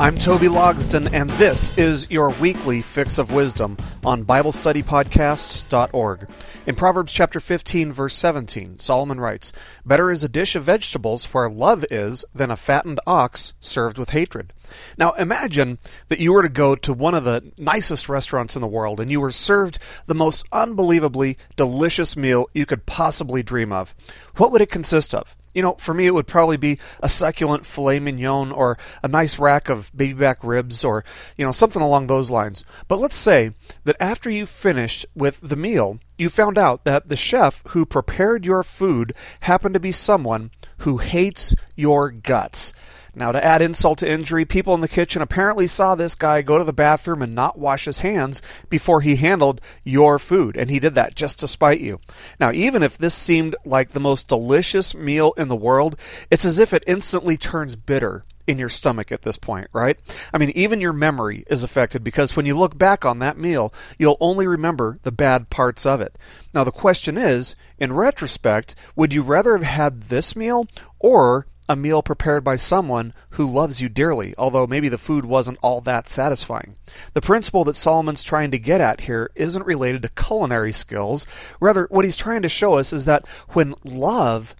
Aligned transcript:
I'm 0.00 0.16
Toby 0.16 0.46
Logsdon, 0.46 1.12
and 1.12 1.28
this 1.30 1.76
is 1.76 2.08
your 2.08 2.28
weekly 2.40 2.82
fix 2.82 3.18
of 3.18 3.32
wisdom 3.32 3.76
on 4.04 4.24
BibleStudyPodcasts.org. 4.24 6.28
In 6.68 6.76
Proverbs 6.76 7.12
chapter 7.12 7.40
15, 7.40 7.92
verse 7.92 8.14
17, 8.14 8.78
Solomon 8.78 9.18
writes, 9.18 9.52
Better 9.84 10.12
is 10.12 10.22
a 10.22 10.28
dish 10.28 10.54
of 10.54 10.62
vegetables 10.62 11.26
where 11.26 11.50
love 11.50 11.84
is 11.90 12.24
than 12.32 12.52
a 12.52 12.56
fattened 12.56 13.00
ox 13.08 13.54
served 13.58 13.98
with 13.98 14.10
hatred. 14.10 14.52
Now 14.96 15.14
imagine 15.14 15.80
that 16.06 16.20
you 16.20 16.32
were 16.32 16.42
to 16.42 16.48
go 16.48 16.76
to 16.76 16.92
one 16.92 17.14
of 17.14 17.24
the 17.24 17.50
nicest 17.58 18.08
restaurants 18.08 18.54
in 18.54 18.62
the 18.62 18.68
world 18.68 19.00
and 19.00 19.10
you 19.10 19.20
were 19.20 19.32
served 19.32 19.80
the 20.06 20.14
most 20.14 20.46
unbelievably 20.52 21.38
delicious 21.56 22.16
meal 22.16 22.48
you 22.54 22.66
could 22.66 22.86
possibly 22.86 23.42
dream 23.42 23.72
of. 23.72 23.96
What 24.36 24.52
would 24.52 24.62
it 24.62 24.70
consist 24.70 25.12
of? 25.12 25.36
You 25.54 25.62
know, 25.62 25.74
for 25.74 25.94
me, 25.94 26.06
it 26.06 26.14
would 26.14 26.26
probably 26.26 26.56
be 26.56 26.78
a 27.00 27.08
succulent 27.08 27.66
filet 27.66 27.98
mignon 27.98 28.52
or 28.52 28.78
a 29.02 29.08
nice 29.08 29.38
rack 29.38 29.68
of 29.68 29.90
baby 29.96 30.12
back 30.12 30.44
ribs 30.44 30.84
or, 30.84 31.04
you 31.36 31.44
know, 31.44 31.52
something 31.52 31.82
along 31.82 32.06
those 32.06 32.30
lines. 32.30 32.64
But 32.86 32.98
let's 32.98 33.16
say 33.16 33.52
that 33.84 33.96
after 34.00 34.30
you 34.30 34.46
finished 34.46 35.06
with 35.14 35.40
the 35.40 35.56
meal, 35.56 35.98
you 36.16 36.28
found 36.28 36.58
out 36.58 36.84
that 36.84 37.08
the 37.08 37.16
chef 37.16 37.62
who 37.68 37.86
prepared 37.86 38.44
your 38.44 38.62
food 38.62 39.14
happened 39.40 39.74
to 39.74 39.80
be 39.80 39.92
someone 39.92 40.50
who 40.78 40.98
hates 40.98 41.54
your 41.76 42.10
guts. 42.10 42.72
Now, 43.18 43.32
to 43.32 43.44
add 43.44 43.60
insult 43.60 43.98
to 43.98 44.10
injury, 44.10 44.44
people 44.44 44.74
in 44.74 44.80
the 44.80 44.88
kitchen 44.88 45.22
apparently 45.22 45.66
saw 45.66 45.94
this 45.94 46.14
guy 46.14 46.40
go 46.40 46.56
to 46.56 46.64
the 46.64 46.72
bathroom 46.72 47.20
and 47.20 47.34
not 47.34 47.58
wash 47.58 47.84
his 47.84 48.00
hands 48.00 48.40
before 48.70 49.00
he 49.00 49.16
handled 49.16 49.60
your 49.82 50.20
food, 50.20 50.56
and 50.56 50.70
he 50.70 50.78
did 50.78 50.94
that 50.94 51.16
just 51.16 51.40
to 51.40 51.48
spite 51.48 51.80
you. 51.80 52.00
Now, 52.38 52.52
even 52.52 52.84
if 52.84 52.96
this 52.96 53.14
seemed 53.14 53.56
like 53.64 53.90
the 53.90 54.00
most 54.00 54.28
delicious 54.28 54.94
meal 54.94 55.34
in 55.36 55.48
the 55.48 55.56
world, 55.56 55.98
it's 56.30 56.44
as 56.44 56.60
if 56.60 56.72
it 56.72 56.84
instantly 56.86 57.36
turns 57.36 57.74
bitter 57.74 58.24
in 58.46 58.58
your 58.58 58.68
stomach 58.68 59.12
at 59.12 59.22
this 59.22 59.36
point, 59.36 59.66
right? 59.72 59.98
I 60.32 60.38
mean, 60.38 60.50
even 60.50 60.80
your 60.80 60.92
memory 60.92 61.44
is 61.48 61.62
affected 61.62 62.02
because 62.02 62.34
when 62.34 62.46
you 62.46 62.56
look 62.56 62.78
back 62.78 63.04
on 63.04 63.18
that 63.18 63.36
meal, 63.36 63.74
you'll 63.98 64.16
only 64.20 64.46
remember 64.46 64.98
the 65.02 65.12
bad 65.12 65.50
parts 65.50 65.84
of 65.84 66.00
it. 66.00 66.16
Now, 66.54 66.64
the 66.64 66.70
question 66.70 67.18
is, 67.18 67.56
in 67.78 67.92
retrospect, 67.92 68.74
would 68.96 69.12
you 69.12 69.22
rather 69.22 69.56
have 69.56 69.66
had 69.66 70.02
this 70.04 70.34
meal 70.34 70.66
or 70.98 71.46
a 71.68 71.76
meal 71.76 72.02
prepared 72.02 72.42
by 72.42 72.56
someone 72.56 73.12
who 73.30 73.50
loves 73.50 73.80
you 73.80 73.88
dearly, 73.88 74.34
although 74.38 74.66
maybe 74.66 74.88
the 74.88 74.98
food 74.98 75.24
wasn't 75.24 75.58
all 75.62 75.80
that 75.82 76.08
satisfying. 76.08 76.76
The 77.12 77.20
principle 77.20 77.64
that 77.64 77.76
Solomon's 77.76 78.22
trying 78.22 78.50
to 78.52 78.58
get 78.58 78.80
at 78.80 79.02
here 79.02 79.30
isn't 79.34 79.66
related 79.66 80.02
to 80.02 80.08
culinary 80.10 80.72
skills. 80.72 81.26
Rather, 81.60 81.86
what 81.90 82.04
he's 82.04 82.16
trying 82.16 82.42
to 82.42 82.48
show 82.48 82.74
us 82.74 82.92
is 82.92 83.04
that 83.04 83.26
when 83.50 83.74
love 83.84 84.56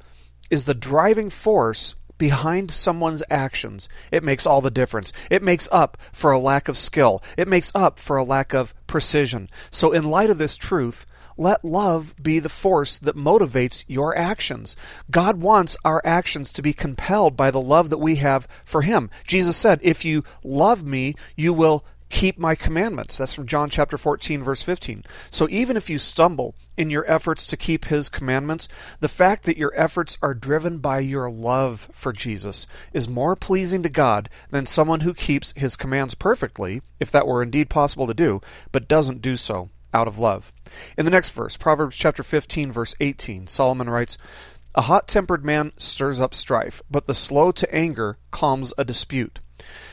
is 0.51 0.67
the 0.67 0.75
driving 0.75 1.31
force 1.31 1.95
behind 2.19 2.71
someone's 2.71 3.23
actions, 3.31 3.89
it 4.11 4.25
makes 4.25 4.45
all 4.45 4.61
the 4.61 4.71
difference. 4.71 5.13
It 5.31 5.43
makes 5.43 5.69
up 5.73 5.97
for 6.13 6.33
a 6.33 6.39
lack 6.39 6.69
of 6.69 6.77
skill. 6.77 7.23
It 7.37 7.49
makes 7.49 7.73
up 7.75 7.99
for 7.99 8.17
a 8.17 8.25
lack 8.25 8.53
of 8.53 8.75
precision. 8.87 9.49
So, 9.71 9.93
in 9.93 10.11
light 10.11 10.31
of 10.31 10.39
this 10.39 10.57
truth, 10.57 11.07
let 11.39 11.65
love 11.65 12.15
be 12.21 12.41
the 12.41 12.49
force 12.49 12.99
that 12.99 13.17
motivates 13.17 13.85
your 13.87 14.17
actions. 14.19 14.77
God 15.11 15.41
wants 15.41 15.77
our 15.85 16.03
actions 16.05 16.53
to 16.53 16.63
be 16.63 16.73
compelled 16.73 17.37
by 17.37 17.51
the 17.51 17.61
love 17.61 17.91
that 17.91 17.99
we 17.99 18.17
have 18.17 18.49
for 18.65 18.83
Him. 18.83 19.09
Jesus 19.25 19.57
said, 19.57 19.79
If 19.83 20.05
you 20.05 20.25
love 20.43 20.85
me, 20.85 21.15
you 21.37 21.53
will 21.53 21.85
keep 22.09 22.39
my 22.39 22.55
commandments. 22.55 23.19
That's 23.19 23.35
from 23.35 23.47
John 23.47 23.71
chapter 23.71 23.99
14, 23.99 24.43
verse 24.43 24.63
15. 24.63 25.05
So 25.31 25.47
even 25.51 25.77
if 25.77 25.91
you 25.91 25.99
stumble 25.99 26.55
in 26.77 26.91
your 26.91 27.09
efforts 27.11 27.47
to 27.47 27.57
keep 27.57 27.87
his 27.87 28.09
commandments, 28.09 28.67
the 29.01 29.09
fact 29.09 29.45
that 29.45 29.59
your 29.59 29.73
efforts 29.77 30.17
are 30.23 30.35
driven 30.35 30.79
by 30.79 31.01
your 31.01 31.31
love 31.31 31.89
for 31.93 32.13
Jesus 32.13 32.67
is 32.93 33.09
more 33.09 33.37
pleasing 33.37 33.83
to 33.83 33.89
God 33.89 34.29
than 34.51 34.67
someone 34.67 35.01
who 35.01 35.15
keeps 35.15 35.53
his 35.53 35.77
commands 35.77 36.15
perfectly, 36.15 36.83
if 36.99 37.11
that 37.11 37.27
were 37.27 37.43
indeed 37.43 37.69
possible 37.69 38.07
to 38.07 38.15
do, 38.15 38.41
but 38.73 38.89
doesn't 38.89 39.23
do 39.23 39.37
so 39.37 39.69
out 39.95 40.09
of 40.09 40.19
love. 40.19 40.53
In 40.97 41.05
the 41.05 41.11
next 41.11 41.31
verse, 41.31 41.57
Proverbs 41.57 41.97
chapter 41.97 42.23
15 42.23 42.73
verse 42.73 42.95
18, 43.01 43.47
Solomon 43.47 43.89
writes, 43.91 44.19
"A 44.75 44.83
hot-tempered 44.83 45.45
man 45.45 45.73
stirs 45.77 46.21
up 46.21 46.35
strife, 46.35 46.83
but 46.91 47.07
the 47.07 47.15
slow 47.15 47.51
to 47.53 47.75
anger 47.75 48.19
calms 48.31 48.73
a 48.77 48.85
dispute." 48.85 49.41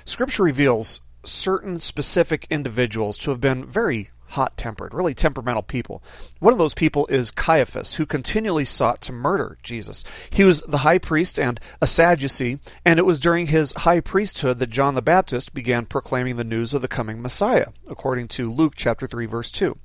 Scripture 0.05 0.43
reveals 0.43 0.99
certain 1.23 1.79
specific 1.79 2.45
individuals 2.49 3.17
to 3.17 3.31
have 3.31 3.41
been 3.41 3.65
very 3.65 4.11
hot 4.29 4.57
tempered, 4.57 4.93
really 4.93 5.13
temperamental 5.13 5.63
people. 5.63 6.03
One 6.39 6.51
of 6.51 6.59
those 6.59 6.73
people 6.73 7.07
is 7.07 7.31
Caiaphas, 7.31 7.95
who 7.95 8.05
continually 8.05 8.65
sought 8.65 8.99
to 9.01 9.13
murder 9.13 9.57
Jesus. 9.63 10.03
He 10.29 10.43
was 10.43 10.61
the 10.67 10.79
high 10.79 10.97
priest 10.97 11.39
and 11.39 11.59
a 11.79 11.87
Sadducee, 11.87 12.59
and 12.83 12.99
it 12.99 13.05
was 13.05 13.19
during 13.19 13.47
his 13.47 13.71
high 13.77 14.01
priesthood 14.01 14.59
that 14.59 14.71
John 14.71 14.95
the 14.95 15.01
Baptist 15.01 15.53
began 15.53 15.85
proclaiming 15.85 16.35
the 16.35 16.43
news 16.43 16.73
of 16.73 16.81
the 16.81 16.87
coming 16.87 17.21
Messiah, 17.21 17.67
according 17.87 18.27
to 18.29 18.51
Luke 18.51 18.73
chapter 18.75 19.07
3 19.07 19.25
verse 19.25 19.51
2. 19.51 19.77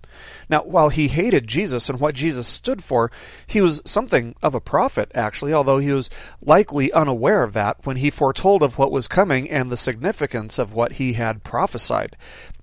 Now, 0.48 0.62
while 0.62 0.88
he 0.88 1.09
hated 1.09 1.47
Jesus 1.47 1.88
and 1.88 2.00
what 2.00 2.15
Jesus 2.15 2.47
stood 2.47 2.82
for, 2.82 3.10
he 3.47 3.60
was 3.60 3.82
something 3.84 4.34
of 4.43 4.54
a 4.54 4.60
prophet, 4.60 5.10
actually, 5.15 5.53
although 5.53 5.78
he 5.78 5.93
was 5.93 6.10
likely 6.41 6.93
unaware 6.93 7.43
of 7.43 7.53
that 7.53 7.84
when 7.84 7.97
he 7.97 8.10
foretold 8.10 8.62
of 8.62 8.78
what 8.78 8.93
was 8.93 9.09
coming 9.09 9.50
and 9.50 9.71
the 9.71 9.76
significance 9.76 10.59
of 10.59 10.75
what 10.75 10.93
he 10.93 11.15
had 11.15 11.44
prophesied. 11.44 12.16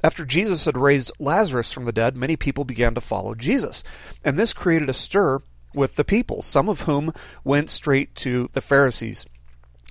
After 0.03 0.25
Jesus 0.25 0.66
had 0.66 0.78
raised 0.78 1.12
Lazarus 1.19 1.72
from 1.72 1.85
the 1.85 1.91
dead, 1.91 2.16
many 2.16 2.35
people 2.35 2.63
began 2.63 2.94
to 2.96 3.02
follow 3.02 3.35
Jesus. 3.35 3.84
And 4.24 4.38
this 4.38 4.53
created 4.53 4.90
a 4.90 4.94
stir 4.94 5.40
with 5.74 5.96
the 5.96 6.03
people, 6.03 6.41
some 6.41 6.69
of 6.69 6.81
whom 6.81 7.14
went 7.44 7.69
straight 7.69 8.16
to 8.16 8.50
the 8.53 8.62
Pharisees. 8.62 9.25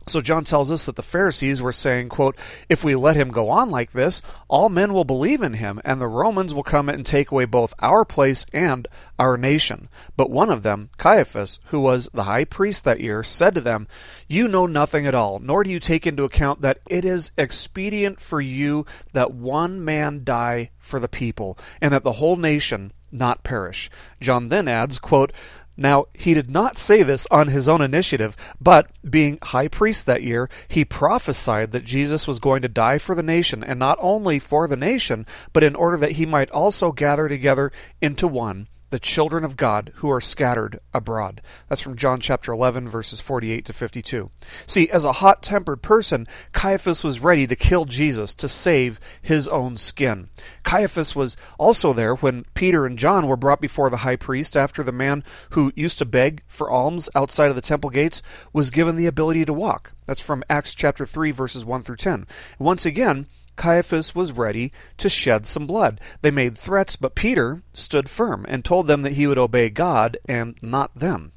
So 0.08 0.20
John 0.20 0.44
tells 0.44 0.70
us 0.70 0.84
that 0.84 0.94
the 0.94 1.02
Pharisees 1.02 1.60
were 1.60 1.72
saying, 1.72 2.10
quote, 2.10 2.38
If 2.68 2.84
we 2.84 2.94
let 2.94 3.16
him 3.16 3.32
go 3.32 3.48
on 3.48 3.72
like 3.72 3.90
this, 3.90 4.22
all 4.46 4.68
men 4.68 4.92
will 4.92 5.04
believe 5.04 5.42
in 5.42 5.54
him, 5.54 5.80
and 5.84 6.00
the 6.00 6.06
Romans 6.06 6.54
will 6.54 6.62
come 6.62 6.88
and 6.88 7.04
take 7.04 7.32
away 7.32 7.44
both 7.44 7.74
our 7.80 8.04
place 8.04 8.46
and 8.52 8.86
our 9.18 9.36
nation. 9.36 9.88
But 10.16 10.30
one 10.30 10.48
of 10.48 10.62
them, 10.62 10.90
Caiaphas, 10.96 11.58
who 11.66 11.80
was 11.80 12.08
the 12.14 12.22
high 12.22 12.44
priest 12.44 12.84
that 12.84 13.00
year, 13.00 13.24
said 13.24 13.56
to 13.56 13.60
them, 13.60 13.88
You 14.28 14.46
know 14.46 14.66
nothing 14.66 15.08
at 15.08 15.14
all, 15.16 15.40
nor 15.40 15.64
do 15.64 15.70
you 15.70 15.80
take 15.80 16.06
into 16.06 16.22
account 16.22 16.60
that 16.60 16.78
it 16.88 17.04
is 17.04 17.32
expedient 17.36 18.20
for 18.20 18.40
you 18.40 18.86
that 19.12 19.34
one 19.34 19.84
man 19.84 20.22
die 20.22 20.70
for 20.78 21.00
the 21.00 21.08
people, 21.08 21.58
and 21.80 21.92
that 21.92 22.04
the 22.04 22.12
whole 22.12 22.36
nation 22.36 22.92
not 23.10 23.42
perish. 23.42 23.90
John 24.20 24.50
then 24.50 24.68
adds, 24.68 25.00
quote, 25.00 25.32
now, 25.76 26.06
he 26.14 26.32
did 26.32 26.50
not 26.50 26.78
say 26.78 27.02
this 27.02 27.26
on 27.30 27.48
his 27.48 27.68
own 27.68 27.82
initiative, 27.82 28.36
but 28.60 28.90
being 29.08 29.38
high 29.42 29.68
priest 29.68 30.06
that 30.06 30.22
year, 30.22 30.48
he 30.68 30.84
prophesied 30.84 31.72
that 31.72 31.84
Jesus 31.84 32.26
was 32.26 32.38
going 32.38 32.62
to 32.62 32.68
die 32.68 32.98
for 32.98 33.14
the 33.14 33.22
nation, 33.22 33.62
and 33.62 33.78
not 33.78 33.98
only 34.00 34.38
for 34.38 34.66
the 34.66 34.76
nation, 34.76 35.26
but 35.52 35.62
in 35.62 35.74
order 35.74 35.96
that 35.98 36.12
he 36.12 36.24
might 36.24 36.50
also 36.50 36.92
gather 36.92 37.28
together 37.28 37.70
into 38.00 38.26
one 38.26 38.68
the 38.90 38.98
children 38.98 39.44
of 39.44 39.56
God 39.56 39.92
who 39.96 40.10
are 40.10 40.20
scattered 40.20 40.78
abroad. 40.94 41.42
That's 41.68 41.80
from 41.80 41.96
John 41.96 42.20
chapter 42.20 42.52
11, 42.52 42.88
verses 42.88 43.20
48 43.20 43.64
to 43.64 43.72
52. 43.72 44.30
See, 44.66 44.88
as 44.90 45.04
a 45.04 45.12
hot 45.12 45.42
tempered 45.42 45.82
person, 45.82 46.26
Caiaphas 46.52 47.02
was 47.02 47.20
ready 47.20 47.46
to 47.46 47.56
kill 47.56 47.84
Jesus 47.84 48.34
to 48.36 48.48
save 48.48 49.00
his 49.20 49.48
own 49.48 49.76
skin. 49.76 50.28
Caiaphas 50.62 51.16
was 51.16 51.36
also 51.58 51.92
there 51.92 52.14
when 52.14 52.44
Peter 52.54 52.86
and 52.86 52.98
John 52.98 53.26
were 53.26 53.36
brought 53.36 53.60
before 53.60 53.90
the 53.90 53.98
high 53.98 54.16
priest 54.16 54.56
after 54.56 54.82
the 54.82 54.92
man 54.92 55.24
who 55.50 55.72
used 55.74 55.98
to 55.98 56.04
beg 56.04 56.42
for 56.46 56.70
alms 56.70 57.10
outside 57.14 57.50
of 57.50 57.56
the 57.56 57.62
temple 57.62 57.90
gates 57.90 58.22
was 58.52 58.70
given 58.70 58.96
the 58.96 59.06
ability 59.06 59.44
to 59.44 59.52
walk. 59.52 59.92
That's 60.06 60.20
from 60.20 60.44
Acts 60.48 60.74
chapter 60.74 61.04
3, 61.04 61.32
verses 61.32 61.64
1 61.64 61.82
through 61.82 61.96
10. 61.96 62.26
Once 62.58 62.86
again, 62.86 63.26
Caiaphas 63.56 64.14
was 64.14 64.32
ready 64.32 64.70
to 64.98 65.08
shed 65.08 65.46
some 65.46 65.66
blood. 65.66 66.00
They 66.22 66.30
made 66.30 66.56
threats, 66.56 66.96
but 66.96 67.14
Peter 67.14 67.62
stood 67.72 68.08
firm 68.08 68.44
and 68.48 68.64
told 68.64 68.86
them 68.86 69.02
that 69.02 69.14
he 69.14 69.26
would 69.26 69.38
obey 69.38 69.70
God 69.70 70.16
and 70.28 70.56
not 70.62 70.98
them. 70.98 71.32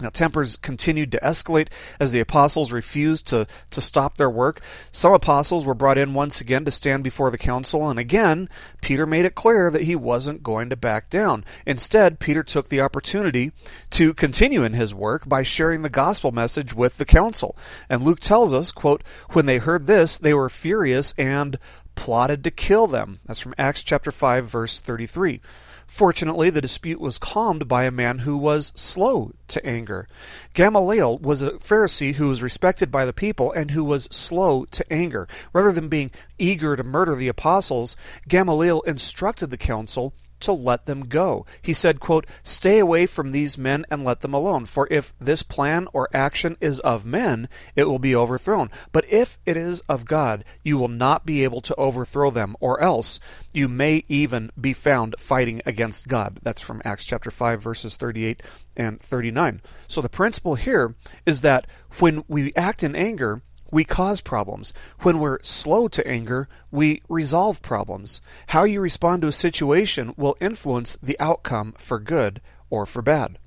Now, 0.00 0.10
tempers 0.10 0.56
continued 0.56 1.12
to 1.12 1.20
escalate 1.20 1.68
as 1.98 2.12
the 2.12 2.20
apostles 2.20 2.72
refused 2.72 3.26
to, 3.28 3.46
to 3.70 3.80
stop 3.80 4.16
their 4.16 4.30
work. 4.30 4.60
Some 4.92 5.12
apostles 5.12 5.64
were 5.64 5.74
brought 5.74 5.98
in 5.98 6.14
once 6.14 6.40
again 6.40 6.64
to 6.64 6.70
stand 6.70 7.04
before 7.04 7.30
the 7.30 7.38
council, 7.38 7.88
and 7.88 7.98
again, 7.98 8.48
Peter 8.80 9.06
made 9.06 9.24
it 9.24 9.34
clear 9.34 9.70
that 9.70 9.82
he 9.82 9.96
wasn't 9.96 10.42
going 10.42 10.70
to 10.70 10.76
back 10.76 11.10
down. 11.10 11.44
Instead, 11.66 12.20
Peter 12.20 12.42
took 12.42 12.68
the 12.68 12.80
opportunity 12.80 13.52
to 13.90 14.14
continue 14.14 14.62
in 14.62 14.72
his 14.72 14.94
work 14.94 15.28
by 15.28 15.42
sharing 15.42 15.82
the 15.82 15.88
gospel 15.88 16.30
message 16.32 16.74
with 16.74 16.96
the 16.98 17.04
council. 17.04 17.56
And 17.88 18.02
Luke 18.02 18.20
tells 18.20 18.54
us, 18.54 18.70
quote, 18.70 19.02
When 19.30 19.46
they 19.46 19.58
heard 19.58 19.86
this, 19.86 20.18
they 20.18 20.34
were 20.34 20.48
furious 20.48 21.14
and 21.18 21.58
plotted 21.94 22.44
to 22.44 22.50
kill 22.50 22.86
them. 22.86 23.18
That's 23.26 23.40
from 23.40 23.54
Acts 23.58 23.82
chapter 23.82 24.12
5, 24.12 24.46
verse 24.48 24.78
33. 24.78 25.40
Fortunately, 25.88 26.50
the 26.50 26.60
dispute 26.60 27.00
was 27.00 27.18
calmed 27.18 27.66
by 27.66 27.84
a 27.84 27.90
man 27.90 28.20
who 28.20 28.36
was 28.36 28.72
slow 28.76 29.32
to 29.48 29.64
anger. 29.66 30.06
Gamaliel 30.52 31.18
was 31.18 31.40
a 31.40 31.52
Pharisee 31.52 32.14
who 32.14 32.28
was 32.28 32.42
respected 32.42 32.92
by 32.92 33.06
the 33.06 33.12
people 33.12 33.50
and 33.52 33.70
who 33.70 33.82
was 33.82 34.04
slow 34.12 34.66
to 34.66 34.92
anger. 34.92 35.26
Rather 35.52 35.72
than 35.72 35.88
being 35.88 36.10
eager 36.38 36.76
to 36.76 36.84
murder 36.84 37.16
the 37.16 37.26
apostles, 37.26 37.96
Gamaliel 38.28 38.82
instructed 38.82 39.48
the 39.48 39.56
council 39.56 40.12
to 40.40 40.52
let 40.52 40.86
them 40.86 41.06
go. 41.06 41.46
He 41.62 41.72
said, 41.72 42.00
quote, 42.00 42.26
Stay 42.42 42.78
away 42.78 43.06
from 43.06 43.32
these 43.32 43.58
men 43.58 43.84
and 43.90 44.04
let 44.04 44.20
them 44.20 44.34
alone, 44.34 44.66
for 44.66 44.88
if 44.90 45.12
this 45.20 45.42
plan 45.42 45.88
or 45.92 46.08
action 46.12 46.56
is 46.60 46.80
of 46.80 47.04
men, 47.04 47.48
it 47.76 47.84
will 47.84 47.98
be 47.98 48.14
overthrown. 48.14 48.70
But 48.92 49.04
if 49.10 49.38
it 49.46 49.56
is 49.56 49.80
of 49.88 50.04
God, 50.04 50.44
you 50.62 50.78
will 50.78 50.88
not 50.88 51.26
be 51.26 51.44
able 51.44 51.60
to 51.62 51.74
overthrow 51.76 52.30
them, 52.30 52.56
or 52.60 52.80
else 52.80 53.20
you 53.52 53.68
may 53.68 54.04
even 54.08 54.50
be 54.60 54.72
found 54.72 55.14
fighting 55.18 55.60
against 55.66 56.08
God. 56.08 56.38
That's 56.42 56.62
from 56.62 56.82
Acts 56.84 57.06
chapter 57.06 57.30
5, 57.30 57.62
verses 57.62 57.96
38 57.96 58.42
and 58.76 59.00
39. 59.00 59.60
So 59.86 60.00
the 60.00 60.08
principle 60.08 60.54
here 60.54 60.94
is 61.26 61.40
that 61.42 61.66
when 61.98 62.24
we 62.28 62.52
act 62.54 62.82
in 62.82 62.94
anger, 62.94 63.42
we 63.70 63.84
cause 63.84 64.20
problems. 64.20 64.72
When 65.00 65.18
we're 65.18 65.42
slow 65.42 65.88
to 65.88 66.06
anger, 66.06 66.48
we 66.70 67.02
resolve 67.08 67.62
problems. 67.62 68.20
How 68.48 68.64
you 68.64 68.80
respond 68.80 69.22
to 69.22 69.28
a 69.28 69.32
situation 69.32 70.14
will 70.16 70.36
influence 70.40 70.96
the 71.02 71.18
outcome 71.20 71.74
for 71.78 71.98
good 71.98 72.40
or 72.70 72.86
for 72.86 73.02
bad. 73.02 73.38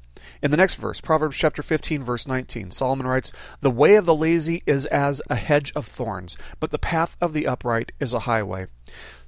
In 0.41 0.51
the 0.51 0.57
next 0.57 0.75
verse, 0.75 1.01
Proverbs 1.01 1.37
chapter 1.37 1.63
15 1.63 2.03
verse 2.03 2.27
19, 2.27 2.71
Solomon 2.71 3.07
writes, 3.07 3.31
"The 3.61 3.71
way 3.71 3.95
of 3.95 4.05
the 4.05 4.15
lazy 4.15 4.61
is 4.65 4.85
as 4.87 5.21
a 5.29 5.35
hedge 5.35 5.71
of 5.75 5.85
thorns, 5.85 6.37
but 6.59 6.71
the 6.71 6.79
path 6.79 7.17
of 7.19 7.33
the 7.33 7.47
upright 7.47 7.91
is 7.99 8.13
a 8.13 8.19
highway." 8.19 8.67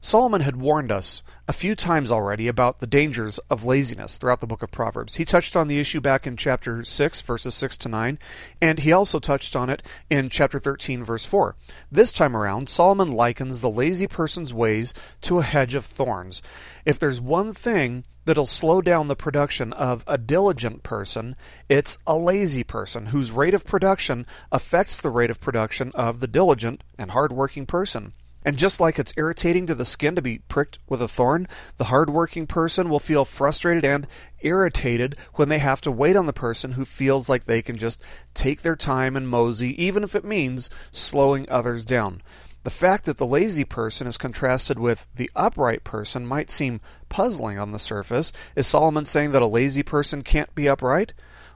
Solomon 0.06 0.42
had 0.42 0.58
warned 0.58 0.92
us 0.92 1.22
a 1.48 1.54
few 1.54 1.76
times 1.76 2.12
already 2.12 2.50
about 2.50 2.82
the 2.82 2.86
dangers 2.86 3.38
of 3.50 3.64
laziness 3.64 4.18
throughout 4.18 4.42
the 4.42 4.46
book 4.46 4.62
of 4.62 4.70
Proverbs. 4.70 5.16
He 5.16 5.24
touched 5.24 5.56
on 5.56 5.70
the 5.70 5.80
issue 5.80 6.02
back 6.02 6.28
in 6.28 6.36
chapter 6.36 6.84
6, 6.84 7.22
verses 7.22 7.56
6 7.56 7.78
to 7.78 7.90
9, 7.90 8.20
and 8.62 8.80
he 8.80 8.92
also 8.92 9.20
touched 9.20 9.56
on 9.56 9.70
it 9.70 9.82
in 10.10 10.28
chapter 10.28 10.60
13, 10.60 11.06
verse 11.06 11.24
4. 11.24 11.56
This 11.90 12.12
time 12.12 12.36
around, 12.36 12.68
Solomon 12.68 13.14
likens 13.14 13.62
the 13.62 13.70
lazy 13.70 14.06
person's 14.06 14.54
ways 14.54 14.94
to 15.22 15.40
a 15.40 15.44
hedge 15.44 15.74
of 15.74 15.86
thorns. 15.86 16.42
If 16.84 17.00
there's 17.00 17.22
one 17.22 17.54
thing 17.54 18.04
that'll 18.26 18.46
slow 18.46 18.82
down 18.82 19.08
the 19.08 19.16
production 19.16 19.72
of 19.72 20.04
a 20.06 20.18
diligent 20.18 20.84
person, 20.84 21.38
it's 21.70 21.98
a 22.06 22.18
lazy 22.18 22.66
person 22.66 23.06
whose 23.08 23.32
rate 23.32 23.54
of 23.54 23.66
production 23.66 24.26
affects 24.52 25.00
the 25.00 25.10
rate 25.10 25.32
of 25.32 25.40
production 25.40 25.94
of 25.96 26.20
the 26.20 26.28
diligent 26.28 26.84
and 26.98 27.12
hard-working 27.12 27.66
person. 27.66 28.12
And 28.46 28.58
just 28.58 28.80
like 28.80 29.00
it's 29.00 29.14
irritating 29.18 29.68
to 29.68 29.76
the 29.76 29.86
skin 29.86 30.16
to 30.16 30.22
be 30.22 30.40
pricked 30.40 30.80
with 30.88 31.02
a 31.02 31.08
thorn, 31.08 31.48
the 31.78 31.86
hardworking 31.86 32.48
person 32.48 32.90
will 32.90 33.00
feel 33.00 33.26
frustrated 33.26 33.86
and 33.86 34.08
irritated 34.42 35.16
when 35.36 35.50
they 35.50 35.60
have 35.60 35.82
to 35.82 35.92
wait 35.92 36.16
on 36.16 36.26
the 36.26 36.34
person 36.34 36.74
who 36.74 36.86
feels 36.86 37.30
like 37.30 37.46
they 37.46 37.62
can 37.62 37.78
just 37.78 38.02
take 38.34 38.62
their 38.62 38.76
time 38.76 39.16
and 39.16 39.30
mosey, 39.30 39.82
even 39.84 40.04
if 40.04 40.16
it 40.16 40.26
means 40.26 40.70
slowing 40.92 41.50
others 41.50 41.86
down. 41.86 42.22
The 42.64 42.70
fact 42.70 43.04
that 43.06 43.18
the 43.18 43.26
lazy 43.26 43.66
person 43.66 44.08
is 44.08 44.18
contrasted 44.18 44.80
with 44.80 45.06
the 45.16 45.30
upright 45.36 45.84
person 45.84 46.26
might 46.26 46.50
seem 46.50 46.80
puzzling 47.10 47.60
on 47.60 47.72
the 47.72 47.80
surface. 47.80 48.32
Is 48.56 48.68
Solomon 48.68 49.04
saying 49.04 49.32
that 49.32 49.42
a 49.42 49.48
lazy 49.48 49.84
person 49.84 50.22
can't 50.24 50.54
be 50.56 50.70
upright? 50.70 51.14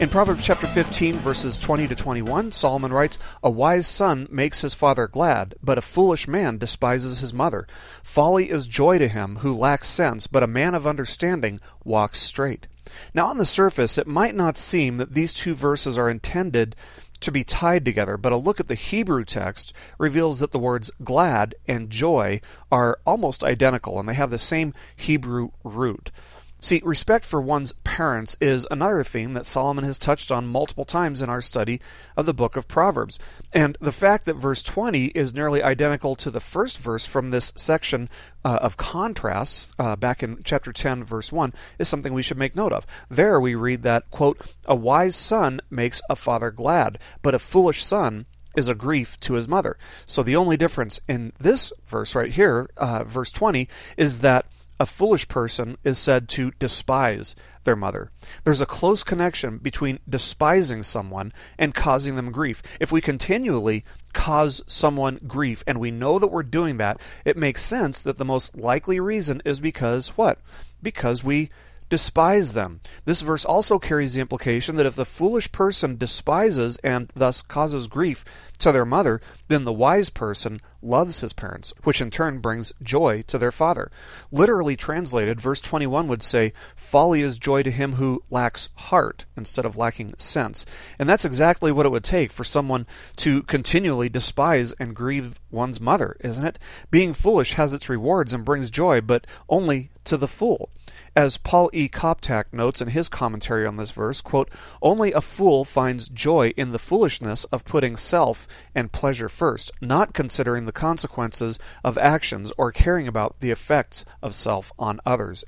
In 0.00 0.08
Proverbs 0.08 0.44
chapter 0.44 0.68
15, 0.68 1.16
verses 1.16 1.58
20 1.58 1.88
to 1.88 1.96
21, 1.96 2.52
Solomon 2.52 2.92
writes, 2.92 3.18
A 3.42 3.50
wise 3.50 3.88
son 3.88 4.28
makes 4.30 4.60
his 4.60 4.72
father 4.72 5.08
glad, 5.08 5.56
but 5.60 5.76
a 5.76 5.82
foolish 5.82 6.28
man 6.28 6.56
despises 6.56 7.18
his 7.18 7.34
mother. 7.34 7.66
Folly 8.04 8.48
is 8.48 8.68
joy 8.68 8.98
to 8.98 9.08
him 9.08 9.38
who 9.40 9.52
lacks 9.52 9.88
sense, 9.88 10.28
but 10.28 10.44
a 10.44 10.46
man 10.46 10.76
of 10.76 10.86
understanding 10.86 11.58
walks 11.82 12.20
straight. 12.20 12.68
Now, 13.12 13.26
on 13.26 13.38
the 13.38 13.44
surface, 13.44 13.98
it 13.98 14.06
might 14.06 14.36
not 14.36 14.56
seem 14.56 14.98
that 14.98 15.14
these 15.14 15.34
two 15.34 15.56
verses 15.56 15.98
are 15.98 16.08
intended 16.08 16.76
to 17.18 17.32
be 17.32 17.42
tied 17.42 17.84
together, 17.84 18.16
but 18.16 18.32
a 18.32 18.36
look 18.36 18.60
at 18.60 18.68
the 18.68 18.76
Hebrew 18.76 19.24
text 19.24 19.72
reveals 19.98 20.38
that 20.38 20.52
the 20.52 20.60
words 20.60 20.92
glad 21.02 21.56
and 21.66 21.90
joy 21.90 22.40
are 22.70 23.00
almost 23.04 23.42
identical 23.42 23.98
and 23.98 24.08
they 24.08 24.14
have 24.14 24.30
the 24.30 24.38
same 24.38 24.74
Hebrew 24.94 25.50
root. 25.64 26.12
See, 26.60 26.82
respect 26.84 27.24
for 27.24 27.40
one's 27.40 27.72
parents 27.84 28.36
is 28.40 28.66
another 28.68 29.04
theme 29.04 29.34
that 29.34 29.46
Solomon 29.46 29.84
has 29.84 29.96
touched 29.96 30.32
on 30.32 30.48
multiple 30.48 30.84
times 30.84 31.22
in 31.22 31.28
our 31.28 31.40
study 31.40 31.80
of 32.16 32.26
the 32.26 32.34
book 32.34 32.56
of 32.56 32.66
Proverbs. 32.66 33.20
And 33.52 33.76
the 33.80 33.92
fact 33.92 34.24
that 34.24 34.34
verse 34.34 34.64
20 34.64 35.06
is 35.06 35.32
nearly 35.32 35.62
identical 35.62 36.16
to 36.16 36.32
the 36.32 36.40
first 36.40 36.78
verse 36.78 37.06
from 37.06 37.30
this 37.30 37.52
section 37.54 38.08
uh, 38.44 38.58
of 38.60 38.76
contrasts 38.76 39.72
uh, 39.78 39.94
back 39.94 40.20
in 40.20 40.40
chapter 40.42 40.72
10, 40.72 41.04
verse 41.04 41.30
1, 41.30 41.54
is 41.78 41.88
something 41.88 42.12
we 42.12 42.22
should 42.22 42.38
make 42.38 42.56
note 42.56 42.72
of. 42.72 42.84
There 43.08 43.40
we 43.40 43.54
read 43.54 43.82
that, 43.82 44.10
quote, 44.10 44.54
A 44.66 44.74
wise 44.74 45.14
son 45.14 45.60
makes 45.70 46.02
a 46.10 46.16
father 46.16 46.50
glad, 46.50 46.98
but 47.22 47.36
a 47.36 47.38
foolish 47.38 47.84
son 47.84 48.26
is 48.56 48.66
a 48.66 48.74
grief 48.74 49.18
to 49.20 49.34
his 49.34 49.46
mother. 49.46 49.78
So 50.06 50.24
the 50.24 50.34
only 50.34 50.56
difference 50.56 51.00
in 51.06 51.32
this 51.38 51.72
verse 51.86 52.16
right 52.16 52.32
here, 52.32 52.68
uh, 52.76 53.04
verse 53.04 53.30
20, 53.30 53.68
is 53.96 54.20
that 54.20 54.46
a 54.80 54.86
foolish 54.86 55.28
person 55.28 55.76
is 55.84 55.98
said 55.98 56.28
to 56.28 56.52
despise 56.58 57.34
their 57.64 57.76
mother. 57.76 58.10
There's 58.44 58.60
a 58.60 58.66
close 58.66 59.02
connection 59.02 59.58
between 59.58 59.98
despising 60.08 60.82
someone 60.84 61.32
and 61.58 61.74
causing 61.74 62.16
them 62.16 62.32
grief. 62.32 62.62
If 62.80 62.92
we 62.92 63.00
continually 63.00 63.84
cause 64.12 64.62
someone 64.66 65.20
grief 65.26 65.62
and 65.66 65.78
we 65.78 65.90
know 65.90 66.18
that 66.18 66.28
we're 66.28 66.42
doing 66.42 66.76
that, 66.78 67.00
it 67.24 67.36
makes 67.36 67.62
sense 67.62 68.00
that 68.02 68.18
the 68.18 68.24
most 68.24 68.56
likely 68.56 69.00
reason 69.00 69.42
is 69.44 69.60
because 69.60 70.08
what? 70.10 70.38
Because 70.82 71.22
we 71.24 71.50
despise 71.88 72.52
them. 72.52 72.80
This 73.04 73.22
verse 73.22 73.44
also 73.44 73.78
carries 73.78 74.14
the 74.14 74.20
implication 74.20 74.76
that 74.76 74.86
if 74.86 74.94
the 74.94 75.04
foolish 75.04 75.50
person 75.52 75.96
despises 75.96 76.78
and 76.84 77.10
thus 77.14 77.42
causes 77.42 77.86
grief 77.86 78.24
to 78.58 78.72
their 78.72 78.84
mother, 78.84 79.20
then 79.48 79.64
the 79.64 79.72
wise 79.72 80.10
person 80.10 80.60
loves 80.82 81.20
his 81.20 81.32
parents, 81.32 81.72
which 81.84 82.00
in 82.00 82.10
turn 82.10 82.38
brings 82.38 82.72
joy 82.82 83.22
to 83.26 83.38
their 83.38 83.52
father. 83.52 83.90
Literally 84.30 84.76
translated, 84.76 85.40
verse 85.40 85.60
21 85.60 86.08
would 86.08 86.22
say, 86.22 86.52
Folly 86.76 87.22
is 87.22 87.38
joy 87.38 87.62
to 87.62 87.70
him 87.70 87.94
who 87.94 88.22
lacks 88.30 88.68
heart 88.74 89.24
instead 89.36 89.64
of 89.64 89.76
lacking 89.76 90.12
sense. 90.18 90.66
And 90.98 91.08
that's 91.08 91.24
exactly 91.24 91.72
what 91.72 91.86
it 91.86 91.90
would 91.90 92.04
take 92.04 92.30
for 92.30 92.44
someone 92.44 92.86
to 93.16 93.42
continually 93.44 94.08
despise 94.08 94.72
and 94.72 94.94
grieve 94.94 95.40
one's 95.50 95.80
mother, 95.80 96.16
isn't 96.20 96.44
it? 96.44 96.58
Being 96.90 97.12
foolish 97.12 97.54
has 97.54 97.74
its 97.74 97.88
rewards 97.88 98.32
and 98.32 98.44
brings 98.44 98.70
joy, 98.70 99.00
but 99.00 99.26
only 99.48 99.90
to 100.08 100.16
the 100.16 100.26
fool. 100.26 100.70
As 101.14 101.36
Paul 101.36 101.70
E. 101.72 101.88
Koptak 101.88 102.46
notes 102.52 102.80
in 102.80 102.88
his 102.88 103.08
commentary 103.08 103.66
on 103.66 103.76
this 103.76 103.90
verse, 103.90 104.20
quote, 104.20 104.50
Only 104.80 105.12
a 105.12 105.20
fool 105.20 105.64
finds 105.64 106.08
joy 106.08 106.52
in 106.56 106.72
the 106.72 106.78
foolishness 106.78 107.44
of 107.44 107.64
putting 107.64 107.96
self 107.96 108.48
and 108.74 108.90
pleasure 108.90 109.28
first, 109.28 109.70
not 109.80 110.14
considering 110.14 110.64
the 110.64 110.72
consequences 110.72 111.58
of 111.84 111.98
actions 111.98 112.52
or 112.56 112.72
caring 112.72 113.06
about 113.06 113.40
the 113.40 113.50
effects 113.50 114.04
of 114.22 114.34
self 114.34 114.72
on 114.78 115.00
others. 115.04 115.44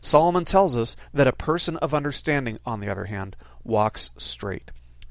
Solomon 0.00 0.44
tells 0.44 0.76
us 0.76 0.96
that 1.12 1.26
a 1.26 1.32
person 1.32 1.76
of 1.78 1.94
understanding, 1.94 2.58
on 2.64 2.80
the 2.80 2.90
other 2.90 3.04
hand, 3.04 3.36
walks 3.64 4.10
straight. 4.16 4.70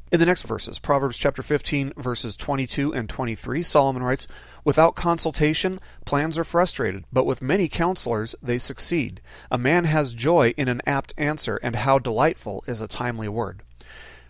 In 0.09 0.21
the 0.21 0.25
next 0.25 0.43
verses, 0.43 0.79
Proverbs 0.79 1.17
chapter 1.17 1.43
15, 1.43 1.91
verses 1.97 2.37
22 2.37 2.93
and 2.93 3.09
23, 3.09 3.61
Solomon 3.61 4.01
writes, 4.01 4.25
Without 4.63 4.95
consultation, 4.95 5.81
plans 6.05 6.39
are 6.39 6.45
frustrated, 6.45 7.03
but 7.11 7.25
with 7.25 7.41
many 7.41 7.67
counselors 7.67 8.33
they 8.41 8.57
succeed. 8.57 9.19
A 9.51 9.57
man 9.57 9.83
has 9.83 10.13
joy 10.13 10.53
in 10.55 10.69
an 10.69 10.81
apt 10.85 11.13
answer, 11.17 11.57
and 11.57 11.75
how 11.75 11.99
delightful 11.99 12.63
is 12.67 12.81
a 12.81 12.87
timely 12.87 13.27
word. 13.27 13.63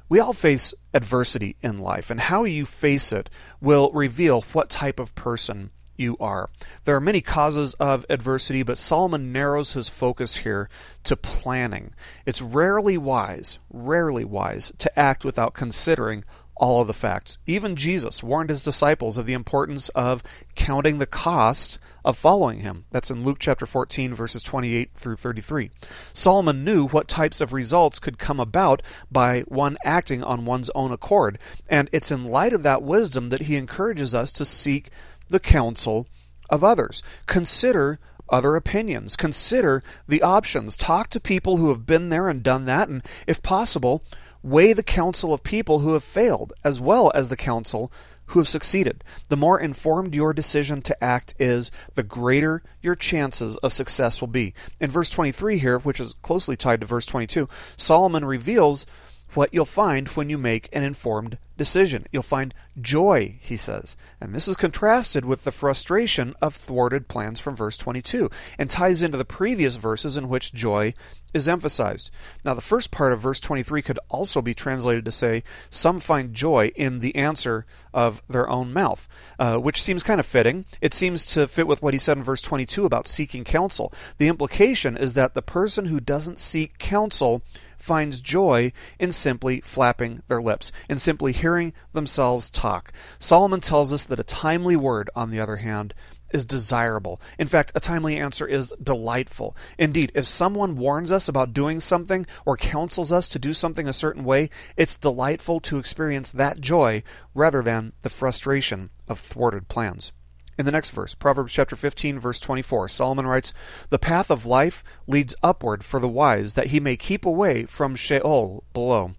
We 0.10 0.20
all 0.20 0.34
face 0.34 0.74
adversity 0.96 1.58
in 1.62 1.78
life, 1.78 2.10
and 2.10 2.22
how 2.22 2.46
you 2.46 2.66
face 2.66 3.12
it 3.12 3.30
will 3.62 3.92
reveal 3.92 4.42
what 4.54 4.72
type 4.72 5.00
of 5.00 5.14
person 5.14 5.70
you 5.98 6.16
are. 6.20 6.50
There 6.86 6.96
are 6.96 7.02
many 7.02 7.22
causes 7.22 7.74
of 7.76 8.06
adversity, 8.10 8.64
but 8.64 8.78
Solomon 8.78 9.32
narrows 9.32 9.74
his 9.74 9.90
focus 9.90 10.38
here 10.38 10.70
to 11.04 11.18
planning. 11.18 11.94
It's 12.26 12.42
rarely 12.42 12.98
wise, 12.98 13.60
rarely 13.72 14.26
wise, 14.26 14.72
to 14.78 15.00
act 15.00 15.26
without 15.26 15.54
considering 15.54 16.24
all 16.60 16.82
of 16.82 16.88
the 16.88 16.94
facts. 16.94 17.38
Even 17.46 17.76
Jesus 17.76 18.24
warned 18.24 18.50
his 18.50 18.64
disciples 18.64 19.18
of 19.18 19.26
the 19.26 19.34
importance 19.34 19.90
of 19.90 20.24
counting 20.56 20.98
the 20.98 21.06
cost 21.06 21.80
of 22.04 22.18
following 22.18 22.62
him. 22.62 22.86
That's 22.92 23.12
in 23.12 23.24
Luke 23.24 23.38
chapter 23.40 23.66
14, 23.66 24.14
verses 24.14 24.44
28 24.44 24.92
through 24.96 25.18
33. 25.18 25.72
Solomon 26.14 26.64
knew 26.64 26.88
what 26.88 27.08
types 27.08 27.42
of 27.42 27.54
results 27.54 28.00
could 28.00 28.18
come 28.18 28.40
about 28.40 28.82
by 29.12 29.42
one 29.42 29.78
acting 29.84 30.24
on 30.24 30.46
one's 30.46 30.70
own 30.72 30.92
accord, 30.92 31.38
and 31.68 31.90
it's 31.92 32.12
in 32.12 32.26
light 32.26 32.54
of 32.54 32.64
that 32.64 32.84
wisdom 32.84 33.30
that 33.30 33.42
he 33.42 33.56
encourages 33.56 34.16
us 34.16 34.32
to 34.34 34.46
seek 34.46 34.90
the 35.30 35.40
counsel 35.40 36.08
of 36.50 36.64
others. 36.64 37.04
Consider 37.26 38.00
other 38.30 38.56
opinions. 38.56 39.16
Consider 39.16 39.84
the 40.08 40.22
options. 40.22 40.76
Talk 40.76 41.10
to 41.10 41.20
people 41.20 41.58
who 41.58 41.70
have 41.70 41.86
been 41.86 42.10
there 42.10 42.30
and 42.30 42.44
done 42.44 42.66
that, 42.66 42.90
and 42.90 43.02
if 43.26 43.42
possible, 43.42 44.04
weigh 44.44 44.74
the 44.74 44.84
counsel 44.84 45.34
of 45.34 45.44
people 45.44 45.80
who 45.80 45.94
have 45.94 46.04
failed 46.04 46.54
as 46.64 46.80
well 46.80 47.12
as 47.16 47.30
the 47.30 47.38
counsel 47.38 47.92
who 48.28 48.40
have 48.40 48.48
succeeded. 48.48 49.04
The 49.30 49.38
more 49.38 49.60
informed 49.60 50.14
your 50.14 50.34
decision 50.34 50.82
to 50.84 51.04
act 51.04 51.34
is, 51.40 51.72
the 51.96 52.04
greater 52.04 52.62
your 52.82 52.96
chances 52.96 53.56
of 53.58 53.72
success 53.72 54.20
will 54.20 54.28
be. 54.28 54.54
In 54.80 54.92
verse 54.92 55.10
23 55.10 55.60
here, 55.60 55.80
which 55.80 56.00
is 56.00 56.16
closely 56.22 56.58
tied 56.58 56.82
to 56.82 56.86
verse 56.86 57.06
22, 57.06 57.48
Solomon 57.78 58.26
reveals 58.26 58.86
what 59.34 59.54
you'll 59.54 59.66
find 59.66 60.10
when 60.10 60.30
you 60.30 60.38
make 60.38 60.70
an 60.74 60.84
informed 60.84 61.38
decision. 61.58 62.06
You'll 62.12 62.24
find 62.24 62.54
joy, 62.80 63.38
he 63.42 63.58
says. 63.58 63.98
And 64.22 64.34
this 64.34 64.48
is 64.48 64.56
contrasted 64.56 65.26
with 65.26 65.44
the 65.44 65.52
frustration 65.52 66.36
of 66.42 66.56
thwarted 66.56 67.08
plans 67.08 67.40
from 67.40 67.56
verse 67.56 67.78
22 67.78 68.30
and 68.58 68.70
ties 68.70 69.04
into 69.04 69.18
the 69.18 69.26
previous 69.26 69.76
verses 69.76 70.18
in 70.18 70.30
which 70.30 70.54
joy 70.54 70.94
is 71.34 71.48
emphasized. 71.48 72.10
Now, 72.46 72.54
the 72.54 72.62
first 72.62 72.92
part 72.92 73.14
of 73.14 73.20
verse 73.20 73.40
23 73.40 73.82
could 73.82 74.00
also 74.10 74.42
be 74.42 74.54
translated 74.54 75.06
to 75.06 75.12
say, 75.12 75.44
Some 75.70 76.00
find 76.00 76.34
joy 76.34 76.72
in 76.76 77.00
the 77.00 77.16
answer 77.16 77.66
of 77.94 78.22
their 78.30 78.50
own 78.50 78.74
mouth, 78.74 79.08
uh, 79.40 79.58
which 79.58 79.82
seems 79.82 80.04
kind 80.04 80.20
of 80.20 80.26
fitting. 80.26 80.66
It 80.82 80.94
seems 80.94 81.26
to 81.28 81.48
fit 81.48 81.68
with 81.68 81.82
what 81.82 81.94
he 81.94 82.00
said 82.00 82.18
in 82.18 82.24
verse 82.24 82.42
22 82.42 82.86
about 82.86 83.08
seeking 83.08 83.44
counsel. 83.44 83.94
The 84.18 84.28
implication 84.28 84.98
is 84.98 85.14
that 85.16 85.34
the 85.34 85.42
person 85.42 85.86
who 85.86 86.00
doesn't 86.00 86.40
seek 86.40 86.78
counsel 86.78 87.42
finds 87.78 88.22
joy 88.22 88.72
in 89.00 89.12
simply 89.12 89.62
flapping 89.62 90.22
their 90.28 90.42
lips, 90.42 90.72
in 90.90 91.00
simply 91.00 91.32
hearing 91.32 91.74
themselves 91.94 92.50
talk. 92.50 92.92
Solomon 93.20 93.62
tells 93.62 93.94
us 93.94 94.04
that 94.06 94.20
a 94.20 94.24
timely 94.24 94.76
word, 94.76 95.10
on 95.16 95.32
the 95.32 95.40
other 95.40 95.58
hand, 95.58 95.94
is 96.32 96.46
desirable. 96.46 97.22
In 97.38 97.48
fact, 97.48 97.72
a 97.76 97.80
timely 97.80 98.18
answer 98.18 98.46
is 98.46 98.74
delightful. 98.82 99.56
Indeed, 99.78 100.12
if 100.16 100.26
someone 100.26 100.78
warns 100.78 101.12
us 101.12 101.28
about 101.28 101.54
doing 101.54 101.80
something 101.80 102.26
or 102.46 102.58
counsels 102.58 103.12
us 103.12 103.30
to 103.30 103.40
do 103.40 103.54
something 103.54 103.88
a 103.88 103.94
certain 103.94 104.24
way, 104.24 104.50
it's 104.76 104.98
delightful 104.98 105.60
to 105.62 105.78
experience 105.78 106.32
that 106.32 106.62
joy 106.62 107.04
rather 107.34 107.62
than 107.62 107.94
the 108.02 108.10
frustration 108.10 108.90
of 109.08 109.20
thwarted 109.20 109.68
plans. 109.68 110.12
In 110.58 110.66
the 110.66 110.72
next 110.72 110.90
verse, 110.90 111.14
Proverbs 111.14 111.54
chapter 111.54 111.76
15, 111.76 112.20
verse 112.20 112.40
24, 112.40 112.90
Solomon 112.90 113.28
writes, 113.28 113.54
The 113.90 114.00
path 114.00 114.32
of 114.32 114.48
life 114.48 114.84
leads 115.06 115.36
upward 115.44 115.84
for 115.84 116.00
the 116.00 116.08
wise, 116.08 116.54
that 116.54 116.68
he 116.68 116.80
may 116.80 116.98
keep 116.98 117.26
away 117.26 117.66
from 117.66 117.96
Sheol 117.96 118.64
below. 118.74 119.12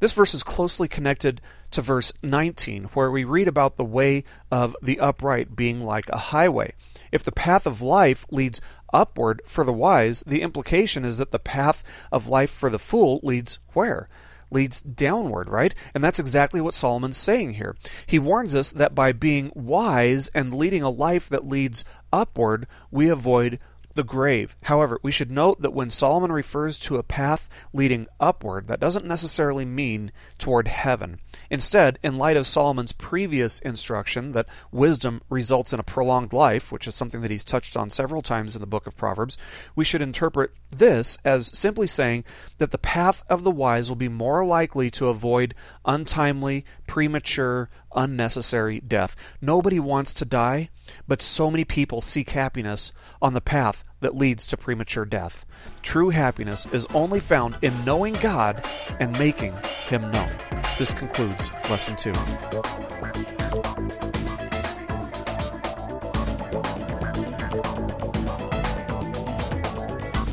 This 0.00 0.12
verse 0.12 0.34
is 0.34 0.42
closely 0.42 0.88
connected 0.88 1.40
to 1.72 1.82
verse 1.82 2.12
19, 2.22 2.84
where 2.94 3.10
we 3.10 3.24
read 3.24 3.48
about 3.48 3.76
the 3.76 3.84
way 3.84 4.24
of 4.50 4.76
the 4.82 5.00
upright 5.00 5.56
being 5.56 5.82
like 5.82 6.08
a 6.08 6.18
highway. 6.18 6.72
If 7.12 7.22
the 7.22 7.32
path 7.32 7.66
of 7.66 7.82
life 7.82 8.26
leads 8.30 8.60
upward 8.92 9.42
for 9.46 9.64
the 9.64 9.72
wise, 9.72 10.22
the 10.26 10.42
implication 10.42 11.04
is 11.04 11.18
that 11.18 11.32
the 11.32 11.38
path 11.38 11.84
of 12.10 12.28
life 12.28 12.50
for 12.50 12.70
the 12.70 12.78
fool 12.78 13.20
leads 13.22 13.58
where? 13.72 14.08
leads 14.50 14.80
downward, 14.80 15.48
right? 15.48 15.74
And 15.94 16.02
that's 16.02 16.18
exactly 16.18 16.60
what 16.60 16.74
Solomon's 16.74 17.16
saying 17.16 17.54
here. 17.54 17.76
He 18.06 18.18
warns 18.18 18.54
us 18.54 18.70
that 18.70 18.94
by 18.94 19.12
being 19.12 19.50
wise 19.54 20.28
and 20.28 20.54
leading 20.54 20.82
a 20.82 20.90
life 20.90 21.28
that 21.28 21.46
leads 21.46 21.84
upward, 22.12 22.66
we 22.90 23.08
avoid 23.08 23.58
the 23.96 24.04
grave. 24.04 24.56
However, 24.64 25.00
we 25.02 25.10
should 25.10 25.30
note 25.30 25.60
that 25.62 25.72
when 25.72 25.90
Solomon 25.90 26.30
refers 26.30 26.78
to 26.80 26.96
a 26.96 27.02
path 27.02 27.48
leading 27.72 28.06
upward, 28.20 28.68
that 28.68 28.80
doesn't 28.80 29.06
necessarily 29.06 29.64
mean 29.64 30.12
toward 30.38 30.68
heaven. 30.68 31.18
Instead, 31.50 31.98
in 32.02 32.16
light 32.18 32.36
of 32.36 32.46
Solomon's 32.46 32.92
previous 32.92 33.58
instruction 33.60 34.32
that 34.32 34.48
wisdom 34.70 35.22
results 35.28 35.72
in 35.72 35.80
a 35.80 35.84
prolonged 35.84 36.32
life, 36.32 36.70
which 36.70 36.86
is 36.86 36.94
something 36.94 37.22
that 37.22 37.30
he's 37.30 37.44
touched 37.44 37.76
on 37.76 37.90
several 37.90 38.22
times 38.22 38.54
in 38.54 38.60
the 38.60 38.66
book 38.66 38.86
of 38.86 38.96
Proverbs, 38.96 39.36
we 39.74 39.84
should 39.84 40.02
interpret 40.02 40.52
this 40.70 41.18
as 41.24 41.56
simply 41.58 41.86
saying 41.86 42.24
that 42.58 42.70
the 42.70 42.78
path 42.78 43.24
of 43.28 43.42
the 43.42 43.50
wise 43.50 43.88
will 43.88 43.96
be 43.96 44.08
more 44.08 44.44
likely 44.44 44.90
to 44.90 45.08
avoid 45.08 45.54
untimely, 45.84 46.64
premature, 46.86 47.70
unnecessary 47.96 48.80
death. 48.80 49.16
Nobody 49.40 49.80
wants 49.80 50.14
to 50.14 50.24
die, 50.24 50.70
but 51.08 51.22
so 51.22 51.50
many 51.50 51.64
people 51.64 52.00
seek 52.00 52.30
happiness 52.30 52.92
on 53.20 53.34
the 53.34 53.40
path 53.40 53.84
that 54.00 54.14
leads 54.14 54.46
to 54.46 54.56
premature 54.56 55.04
death. 55.04 55.46
True 55.82 56.10
happiness 56.10 56.66
is 56.72 56.86
only 56.94 57.20
found 57.20 57.56
in 57.62 57.84
knowing 57.84 58.14
God 58.14 58.64
and 59.00 59.18
making 59.18 59.54
Him 59.88 60.10
known. 60.10 60.30
This 60.78 60.92
concludes 60.92 61.50
Lesson 61.70 61.96
2. 61.96 63.45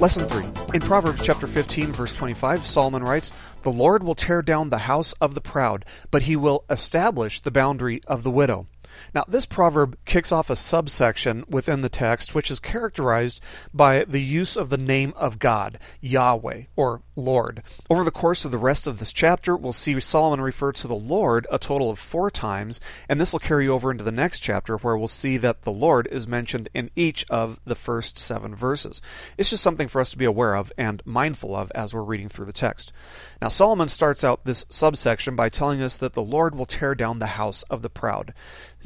Lesson 0.04 0.28
3. 0.28 0.44
In 0.74 0.82
Proverbs 0.82 1.24
chapter 1.24 1.48
15 1.48 1.94
verse 1.94 2.14
25, 2.14 2.66
Solomon 2.66 3.04
writes, 3.04 3.32
"The 3.62 3.72
Lord 3.72 4.04
will 4.04 4.16
tear 4.16 4.42
down 4.42 4.70
the 4.70 4.80
house 4.80 5.14
of 5.22 5.34
the 5.34 5.40
proud, 5.40 5.86
but 6.12 6.24
he 6.24 6.36
will 6.36 6.66
establish 6.70 7.40
the 7.40 7.52
boundary 7.52 8.02
of 8.06 8.24
the 8.24 8.30
widow." 8.30 8.68
Now, 9.14 9.26
this 9.28 9.46
proverb 9.46 9.98
kicks 10.06 10.32
off 10.32 10.50
a 10.50 10.56
subsection 10.56 11.44
within 11.48 11.82
the 11.82 11.90
text 11.90 12.34
which 12.34 12.50
is 12.50 12.60
characterized 12.60 13.42
by 13.74 14.04
the 14.06 14.22
use 14.22 14.58
of 14.58 14.70
the 14.70 14.78
name 14.78 15.14
of 15.16 15.40
God, 15.40 15.80
Yahweh, 16.02 16.64
or 16.76 17.02
Lord. 17.16 17.64
Over 17.90 18.04
the 18.04 18.12
course 18.12 18.46
of 18.46 18.52
the 18.52 18.58
rest 18.58 18.88
of 18.88 19.00
this 19.00 19.14
chapter, 19.14 19.56
we'll 19.56 19.74
see 19.74 20.00
Solomon 20.00 20.42
refer 20.42 20.72
to 20.74 20.88
the 20.88 20.96
Lord 20.96 21.46
a 21.52 21.60
total 21.60 21.90
of 21.90 22.00
four 22.00 22.32
times, 22.32 22.80
and 23.08 23.20
this 23.20 23.34
will 23.34 23.40
carry 23.40 23.68
over 23.68 23.92
into 23.92 24.04
the 24.04 24.12
next 24.12 24.40
chapter 24.40 24.78
where 24.78 24.98
we'll 24.98 25.08
see 25.08 25.38
that 25.38 25.62
the 25.62 25.72
Lord 25.72 26.08
is 26.12 26.28
mentioned 26.28 26.70
in 26.74 26.90
each 26.96 27.26
of 27.30 27.60
the 27.66 27.76
first 27.76 28.18
seven 28.18 28.56
verses. 28.56 29.02
It's 29.38 29.50
just 29.50 29.64
something 29.64 29.88
for 29.88 30.02
us 30.02 30.10
to 30.12 30.18
be 30.18 30.26
aware 30.26 30.56
of 30.56 30.72
and 30.78 31.02
mindful 31.06 31.56
of 31.56 31.72
as 31.76 31.94
we're 31.94 32.04
reading 32.04 32.30
through 32.30 32.46
the 32.46 32.54
text. 32.54 32.92
Now, 33.42 33.50
Solomon 33.50 33.88
starts 33.88 34.24
out 34.24 34.46
this 34.46 34.66
subsection 34.70 35.36
by 35.36 35.50
telling 35.50 35.82
us 35.82 35.98
that 35.98 36.14
the 36.14 36.24
Lord 36.24 36.56
will 36.56 36.66
tear 36.66 36.96
down 36.96 37.20
the 37.20 37.28
house 37.28 37.64
of 37.64 37.82
the 37.82 37.90
proud 37.90 38.34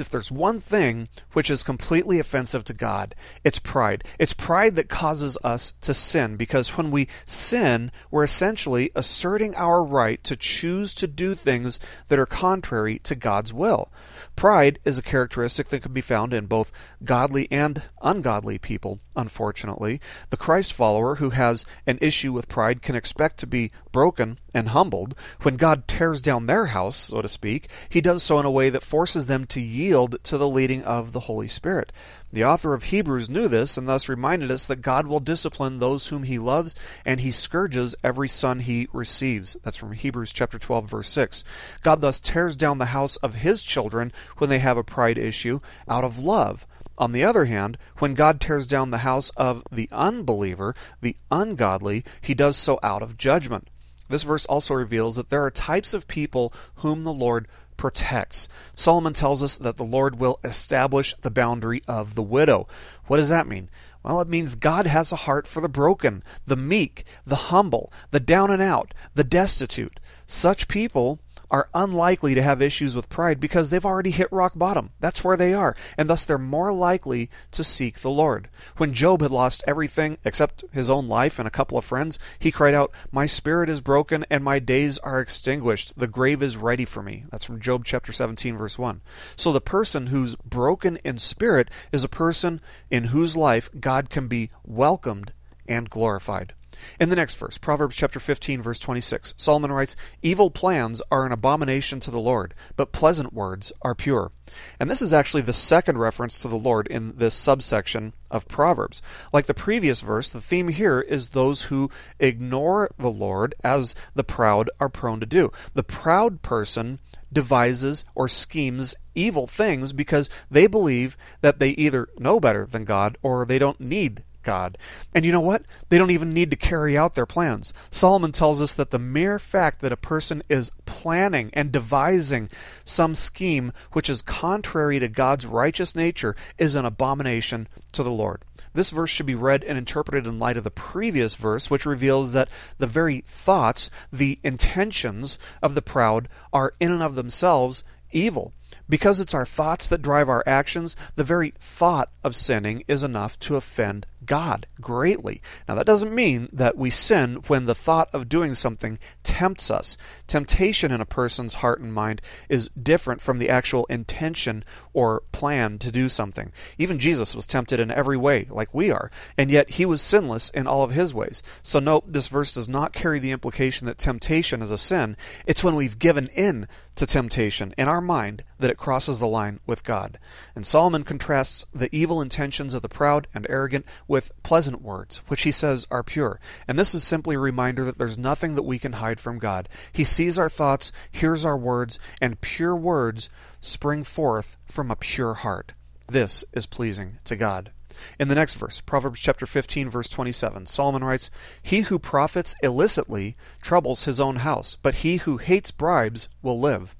if 0.07 0.11
there's 0.11 0.31
one 0.31 0.61
thing 0.61 1.09
which 1.33 1.49
is 1.49 1.63
completely 1.63 2.17
offensive 2.17 2.63
to 2.63 2.73
God, 2.73 3.13
it's 3.43 3.59
pride. 3.59 4.05
It's 4.17 4.31
pride 4.31 4.75
that 4.77 4.87
causes 4.87 5.37
us 5.43 5.73
to 5.81 5.93
sin 5.93 6.37
because 6.37 6.77
when 6.77 6.91
we 6.91 7.09
sin, 7.25 7.91
we're 8.09 8.23
essentially 8.23 8.89
asserting 8.95 9.53
our 9.55 9.83
right 9.83 10.23
to 10.23 10.37
choose 10.37 10.93
to 10.95 11.07
do 11.07 11.35
things 11.35 11.77
that 12.07 12.19
are 12.19 12.25
contrary 12.25 12.99
to 12.99 13.15
God's 13.15 13.51
will. 13.51 13.91
Pride 14.37 14.79
is 14.85 14.97
a 14.97 15.01
characteristic 15.01 15.69
that 15.69 15.81
can 15.81 15.93
be 15.93 15.99
found 15.99 16.31
in 16.31 16.45
both 16.45 16.71
godly 17.03 17.51
and 17.51 17.81
ungodly 18.01 18.59
people, 18.59 18.99
unfortunately. 19.15 19.99
The 20.29 20.37
Christ 20.37 20.73
follower 20.73 21.15
who 21.15 21.31
has 21.31 21.65
an 21.85 21.97
issue 22.01 22.31
with 22.31 22.47
pride 22.47 22.83
can 22.83 22.95
expect 22.95 23.39
to 23.39 23.47
be 23.47 23.71
broken 23.91 24.37
and 24.53 24.69
humbled. 24.69 25.15
When 25.41 25.57
God 25.57 25.87
tears 25.87 26.21
down 26.21 26.45
their 26.45 26.67
house, 26.67 26.95
so 26.95 27.21
to 27.21 27.27
speak, 27.27 27.67
he 27.89 27.99
does 27.99 28.21
so 28.21 28.39
in 28.39 28.45
a 28.45 28.51
way 28.51 28.69
that 28.69 28.83
forces 28.83 29.25
them 29.25 29.45
to 29.47 29.59
yield 29.59 29.86
to 29.91 30.37
the 30.37 30.47
leading 30.47 30.83
of 30.83 31.13
the 31.13 31.21
Holy 31.21 31.47
Spirit. 31.47 31.91
The 32.33 32.43
author 32.43 32.73
of 32.73 32.83
Hebrews 32.83 33.29
knew 33.29 33.47
this 33.47 33.77
and 33.77 33.87
thus 33.87 34.09
reminded 34.09 34.51
us 34.51 34.65
that 34.65 34.81
God 34.81 35.07
will 35.07 35.19
discipline 35.19 35.79
those 35.79 36.07
whom 36.07 36.23
he 36.23 36.37
loves 36.37 36.75
and 37.05 37.21
he 37.21 37.31
scourges 37.31 37.95
every 38.03 38.27
son 38.27 38.59
he 38.59 38.87
receives. 38.91 39.55
That's 39.63 39.77
from 39.77 39.93
Hebrews 39.93 40.33
chapter 40.33 40.59
12 40.59 40.89
verse 40.89 41.09
6. 41.09 41.43
God 41.83 42.01
thus 42.01 42.19
tears 42.19 42.55
down 42.55 42.79
the 42.79 42.87
house 42.87 43.15
of 43.17 43.35
his 43.35 43.63
children 43.63 44.11
when 44.37 44.49
they 44.49 44.59
have 44.59 44.77
a 44.77 44.83
pride 44.83 45.17
issue 45.17 45.61
out 45.87 46.03
of 46.03 46.19
love. 46.19 46.67
On 46.97 47.11
the 47.11 47.23
other 47.23 47.45
hand, 47.45 47.77
when 47.99 48.13
God 48.13 48.41
tears 48.41 48.67
down 48.67 48.91
the 48.91 48.99
house 48.99 49.29
of 49.37 49.63
the 49.71 49.87
unbeliever, 49.91 50.75
the 50.99 51.15
ungodly, 51.31 52.03
he 52.19 52.33
does 52.33 52.57
so 52.57 52.79
out 52.83 53.01
of 53.01 53.17
judgment. 53.17 53.69
This 54.09 54.23
verse 54.23 54.45
also 54.45 54.73
reveals 54.73 55.15
that 55.15 55.29
there 55.29 55.43
are 55.43 55.51
types 55.51 55.93
of 55.93 56.07
people 56.07 56.53
whom 56.75 57.03
the 57.03 57.13
Lord 57.13 57.47
protects. 57.77 58.47
Solomon 58.75 59.13
tells 59.13 59.41
us 59.41 59.57
that 59.57 59.77
the 59.77 59.83
Lord 59.83 60.19
will 60.19 60.39
establish 60.43 61.15
the 61.21 61.31
boundary 61.31 61.83
of 61.87 62.15
the 62.15 62.23
widow. 62.23 62.67
What 63.05 63.17
does 63.17 63.29
that 63.29 63.47
mean? 63.47 63.69
Well, 64.03 64.21
it 64.21 64.27
means 64.27 64.55
God 64.55 64.87
has 64.87 65.11
a 65.11 65.17
heart 65.17 65.47
for 65.47 65.61
the 65.61 65.69
broken, 65.69 66.23
the 66.45 66.55
meek, 66.55 67.05
the 67.25 67.35
humble, 67.35 67.91
the 68.11 68.19
down 68.19 68.51
and 68.51 68.61
out, 68.61 68.93
the 69.15 69.23
destitute. 69.23 69.99
Such 70.25 70.67
people 70.67 71.19
are 71.49 71.69
unlikely 71.73 72.35
to 72.35 72.41
have 72.41 72.61
issues 72.61 72.95
with 72.95 73.09
pride 73.09 73.39
because 73.39 73.69
they've 73.69 73.85
already 73.85 74.11
hit 74.11 74.31
rock 74.31 74.53
bottom. 74.55 74.91
That's 74.99 75.23
where 75.23 75.37
they 75.37 75.53
are, 75.53 75.75
and 75.97 76.09
thus 76.09 76.25
they're 76.25 76.37
more 76.37 76.73
likely 76.73 77.29
to 77.51 77.63
seek 77.63 77.99
the 77.99 78.09
Lord. 78.09 78.49
When 78.77 78.93
Job 78.93 79.21
had 79.21 79.31
lost 79.31 79.63
everything 79.65 80.17
except 80.25 80.63
his 80.71 80.89
own 80.89 81.07
life 81.07 81.39
and 81.39 81.47
a 81.47 81.51
couple 81.51 81.77
of 81.77 81.85
friends, 81.85 82.19
he 82.39 82.51
cried 82.51 82.73
out, 82.73 82.91
My 83.11 83.25
spirit 83.25 83.69
is 83.69 83.81
broken 83.81 84.25
and 84.29 84.43
my 84.43 84.59
days 84.59 84.97
are 84.99 85.19
extinguished. 85.19 85.97
The 85.97 86.07
grave 86.07 86.43
is 86.43 86.57
ready 86.57 86.85
for 86.85 87.01
me. 87.01 87.25
That's 87.31 87.45
from 87.45 87.59
Job 87.59 87.85
chapter 87.85 88.11
17, 88.11 88.57
verse 88.57 88.77
1. 88.77 89.01
So 89.35 89.51
the 89.51 89.61
person 89.61 90.07
who's 90.07 90.35
broken 90.35 90.97
in 91.03 91.17
spirit 91.17 91.69
is 91.91 92.03
a 92.03 92.09
person 92.09 92.61
in 92.89 93.05
whose 93.05 93.37
life 93.37 93.69
God 93.79 94.09
can 94.09 94.27
be 94.27 94.49
welcomed 94.65 95.33
and 95.67 95.89
glorified. 95.89 96.53
In 96.99 97.09
the 97.09 97.15
next 97.15 97.35
verse, 97.35 97.57
Proverbs 97.57 97.95
chapter 97.95 98.19
15 98.19 98.61
verse 98.61 98.79
26, 98.79 99.33
Solomon 99.37 99.71
writes, 99.71 99.95
"Evil 100.21 100.51
plans 100.51 101.01
are 101.11 101.25
an 101.25 101.31
abomination 101.31 101.99
to 102.01 102.11
the 102.11 102.19
Lord, 102.19 102.53
but 102.75 102.91
pleasant 102.91 103.33
words 103.33 103.71
are 103.81 103.95
pure." 103.95 104.31
And 104.79 104.89
this 104.89 105.01
is 105.01 105.13
actually 105.13 105.41
the 105.41 105.53
second 105.53 105.97
reference 105.97 106.39
to 106.39 106.47
the 106.47 106.57
Lord 106.57 106.87
in 106.87 107.17
this 107.17 107.35
subsection 107.35 108.13
of 108.31 108.47
Proverbs. 108.47 109.01
Like 109.33 109.45
the 109.45 109.53
previous 109.53 110.01
verse, 110.01 110.29
the 110.29 110.41
theme 110.41 110.69
here 110.69 111.01
is 111.01 111.29
those 111.29 111.63
who 111.63 111.91
ignore 112.19 112.89
the 112.97 113.11
Lord 113.11 113.55
as 113.63 113.93
the 114.15 114.23
proud 114.23 114.69
are 114.79 114.89
prone 114.89 115.19
to 115.19 115.25
do. 115.25 115.51
The 115.73 115.83
proud 115.83 116.41
person 116.41 116.99
devises 117.31 118.05
or 118.15 118.27
schemes 118.27 118.95
evil 119.15 119.47
things 119.47 119.91
because 119.91 120.29
they 120.49 120.67
believe 120.67 121.17
that 121.41 121.59
they 121.59 121.71
either 121.71 122.07
know 122.17 122.39
better 122.39 122.65
than 122.65 122.85
God 122.85 123.17
or 123.21 123.45
they 123.45 123.59
don't 123.59 123.81
need 123.81 124.23
God. 124.47 124.77
And 125.13 125.25
you 125.25 125.33
know 125.33 125.41
what? 125.41 125.63
They 125.89 125.97
don't 125.97 126.11
even 126.11 126.31
need 126.31 126.51
to 126.51 126.55
carry 126.55 126.97
out 126.97 127.15
their 127.15 127.25
plans. 127.25 127.73
Solomon 127.91 128.31
tells 128.31 128.61
us 128.61 128.73
that 128.75 128.91
the 128.91 128.97
mere 128.97 129.39
fact 129.39 129.81
that 129.81 129.91
a 129.91 129.97
person 129.97 130.41
is 130.47 130.71
planning 130.85 131.49
and 131.51 131.69
devising 131.69 132.49
some 132.85 133.13
scheme 133.13 133.73
which 133.91 134.09
is 134.09 134.21
contrary 134.21 134.99
to 134.99 135.09
God's 135.09 135.45
righteous 135.45 135.95
nature 135.95 136.33
is 136.57 136.77
an 136.77 136.85
abomination 136.85 137.67
to 137.91 138.03
the 138.03 138.09
Lord. 138.09 138.45
This 138.73 138.91
verse 138.91 139.09
should 139.09 139.25
be 139.25 139.35
read 139.35 139.65
and 139.65 139.77
interpreted 139.77 140.25
in 140.25 140.39
light 140.39 140.55
of 140.55 140.63
the 140.63 140.71
previous 140.71 141.35
verse, 141.35 141.69
which 141.69 141.85
reveals 141.85 142.31
that 142.31 142.47
the 142.77 142.87
very 142.87 143.25
thoughts, 143.27 143.89
the 144.13 144.39
intentions 144.45 145.37
of 145.61 145.75
the 145.75 145.81
proud 145.81 146.29
are 146.53 146.73
in 146.79 146.93
and 146.93 147.03
of 147.03 147.15
themselves 147.15 147.83
evil. 148.13 148.53
Because 148.89 149.19
it's 149.19 149.33
our 149.33 149.45
thoughts 149.45 149.87
that 149.87 150.01
drive 150.01 150.29
our 150.29 150.43
actions, 150.45 150.95
the 151.15 151.23
very 151.23 151.53
thought 151.59 152.09
of 152.23 152.35
sinning 152.35 152.83
is 152.87 153.03
enough 153.03 153.39
to 153.39 153.55
offend 153.55 154.05
God 154.25 154.67
greatly. 154.79 155.41
Now, 155.67 155.75
that 155.75 155.85
doesn't 155.85 156.13
mean 156.13 156.49
that 156.53 156.77
we 156.77 156.89
sin 156.89 157.35
when 157.47 157.65
the 157.65 157.73
thought 157.73 158.09
of 158.13 158.29
doing 158.29 158.53
something 158.53 158.99
tempts 159.23 159.71
us. 159.71 159.97
Temptation 160.27 160.91
in 160.91 161.01
a 161.01 161.05
person's 161.05 161.55
heart 161.55 161.79
and 161.79 161.93
mind 161.93 162.21
is 162.49 162.69
different 162.69 163.21
from 163.21 163.37
the 163.37 163.49
actual 163.49 163.85
intention 163.85 164.63
or 164.93 165.23
plan 165.31 165.79
to 165.79 165.91
do 165.91 166.09
something. 166.09 166.51
Even 166.77 166.99
Jesus 166.99 167.33
was 167.33 167.47
tempted 167.47 167.79
in 167.79 167.89
every 167.89 168.17
way, 168.17 168.47
like 168.49 168.73
we 168.73 168.91
are, 168.91 169.09
and 169.37 169.49
yet 169.49 169.71
he 169.71 169.85
was 169.85 170.01
sinless 170.01 170.49
in 170.49 170.67
all 170.67 170.83
of 170.83 170.91
his 170.91 171.13
ways. 171.13 171.41
So, 171.63 171.79
note, 171.79 172.11
this 172.11 172.27
verse 172.27 172.53
does 172.53 172.69
not 172.69 172.93
carry 172.93 173.19
the 173.19 173.31
implication 173.31 173.87
that 173.87 173.97
temptation 173.97 174.61
is 174.61 174.71
a 174.71 174.77
sin. 174.77 175.15
It's 175.45 175.63
when 175.63 175.75
we've 175.75 175.99
given 175.99 176.27
in 176.27 176.67
to 176.97 177.05
temptation 177.05 177.73
in 177.77 177.87
our 177.87 178.01
mind 178.01 178.43
that 178.59 178.69
it 178.69 178.77
crosses 178.77 179.19
the 179.19 179.27
line 179.27 179.59
with 179.65 179.83
God. 179.83 180.19
And 180.55 180.65
Solomon 180.65 181.03
contrasts 181.03 181.65
the 181.73 181.93
evil 181.95 182.21
intentions 182.21 182.73
of 182.73 182.81
the 182.81 182.89
proud 182.89 183.27
and 183.33 183.45
arrogant 183.49 183.85
with 184.07 184.31
pleasant 184.43 184.81
words, 184.81 185.21
which 185.27 185.43
he 185.43 185.51
says 185.51 185.87
are 185.91 186.03
pure. 186.03 186.39
And 186.67 186.77
this 186.77 186.95
is 186.95 187.03
simply 187.03 187.35
a 187.35 187.39
reminder 187.39 187.83
that 187.85 187.97
there's 187.97 188.17
nothing 188.17 188.55
that 188.55 188.63
we 188.63 188.79
can 188.79 188.93
hide 188.93 189.19
from 189.19 189.39
God. 189.39 189.69
He 189.91 190.03
sees 190.03 190.39
our 190.39 190.49
thoughts, 190.49 190.91
hears 191.11 191.45
our 191.45 191.57
words, 191.57 191.99
and 192.21 192.41
pure 192.41 192.75
words 192.75 193.29
spring 193.61 194.03
forth 194.03 194.57
from 194.65 194.91
a 194.91 194.95
pure 194.95 195.35
heart. 195.35 195.73
This 196.07 196.45
is 196.53 196.65
pleasing 196.65 197.19
to 197.25 197.35
God. 197.35 197.71
In 198.19 198.27
the 198.27 198.35
next 198.35 198.53
verse, 198.55 198.79
Proverbs 198.79 199.19
chapter 199.19 199.45
15 199.45 199.89
verse 199.89 200.07
27, 200.07 200.67
Solomon 200.67 201.03
writes, 201.03 201.31
"He 201.61 201.81
who 201.81 201.97
profits 201.97 202.55
illicitly 202.61 203.35
troubles 203.61 204.03
his 204.03 204.21
own 204.21 204.37
house, 204.37 204.75
but 204.75 204.95
he 204.95 205.17
who 205.17 205.37
hates 205.37 205.71
bribes 205.71 206.29
will 206.41 206.59
live." 206.59 206.95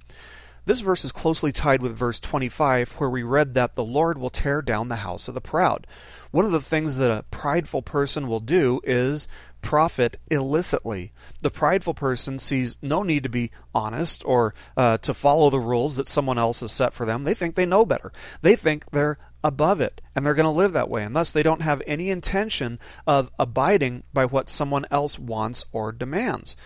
This 0.68 0.82
verse 0.82 1.06
is 1.06 1.14
closely 1.14 1.54
tied 1.54 1.82
with 1.82 1.96
verse 1.96 2.20
25, 2.20 3.00
where 3.00 3.10
we 3.10 3.24
read 3.24 3.54
that 3.54 3.76
the 3.76 3.86
Lord 3.86 4.18
will 4.18 4.30
tear 4.30 4.62
down 4.62 4.90
the 4.90 4.98
house 4.98 5.30
of 5.30 5.34
the 5.34 5.40
proud. 5.40 5.88
One 6.32 6.44
of 6.44 6.52
the 6.52 6.60
things 6.60 6.98
that 6.98 7.10
a 7.10 7.24
prideful 7.32 7.84
person 7.84 8.28
will 8.28 8.42
do 8.42 8.82
is 8.84 9.30
profit 9.62 10.18
illicitly. 10.30 11.14
The 11.40 11.50
prideful 11.50 11.94
person 11.94 12.38
sees 12.38 12.78
no 12.82 13.02
need 13.02 13.24
to 13.24 13.30
be 13.30 13.50
honest 13.74 14.26
or 14.26 14.54
uh, 14.76 14.98
to 14.98 15.14
follow 15.14 15.50
the 15.50 15.58
rules 15.58 15.96
that 15.96 16.10
someone 16.10 16.38
else 16.38 16.60
has 16.60 16.74
set 16.74 16.94
for 16.94 17.06
them. 17.06 17.24
They 17.24 17.34
think 17.34 17.56
they 17.56 17.66
know 17.66 17.86
better. 17.86 18.12
They 18.42 18.58
think 18.58 18.84
they're 18.92 19.20
above 19.46 19.80
it 19.80 20.02
and 20.14 20.26
they're 20.26 20.34
going 20.34 20.44
to 20.44 20.50
live 20.50 20.74
that 20.74 20.90
way 20.90 21.04
and 21.04 21.16
thus 21.16 21.32
they 21.32 21.44
don't 21.44 21.62
have 21.62 21.82
any 21.88 22.10
intention 22.10 22.80
of 23.06 23.30
abiding 23.40 24.04
by 24.12 24.26
what 24.26 24.50
someone 24.50 24.86
else 24.92 25.18
wants 25.18 25.64
or 25.72 25.94
demands 25.94 26.58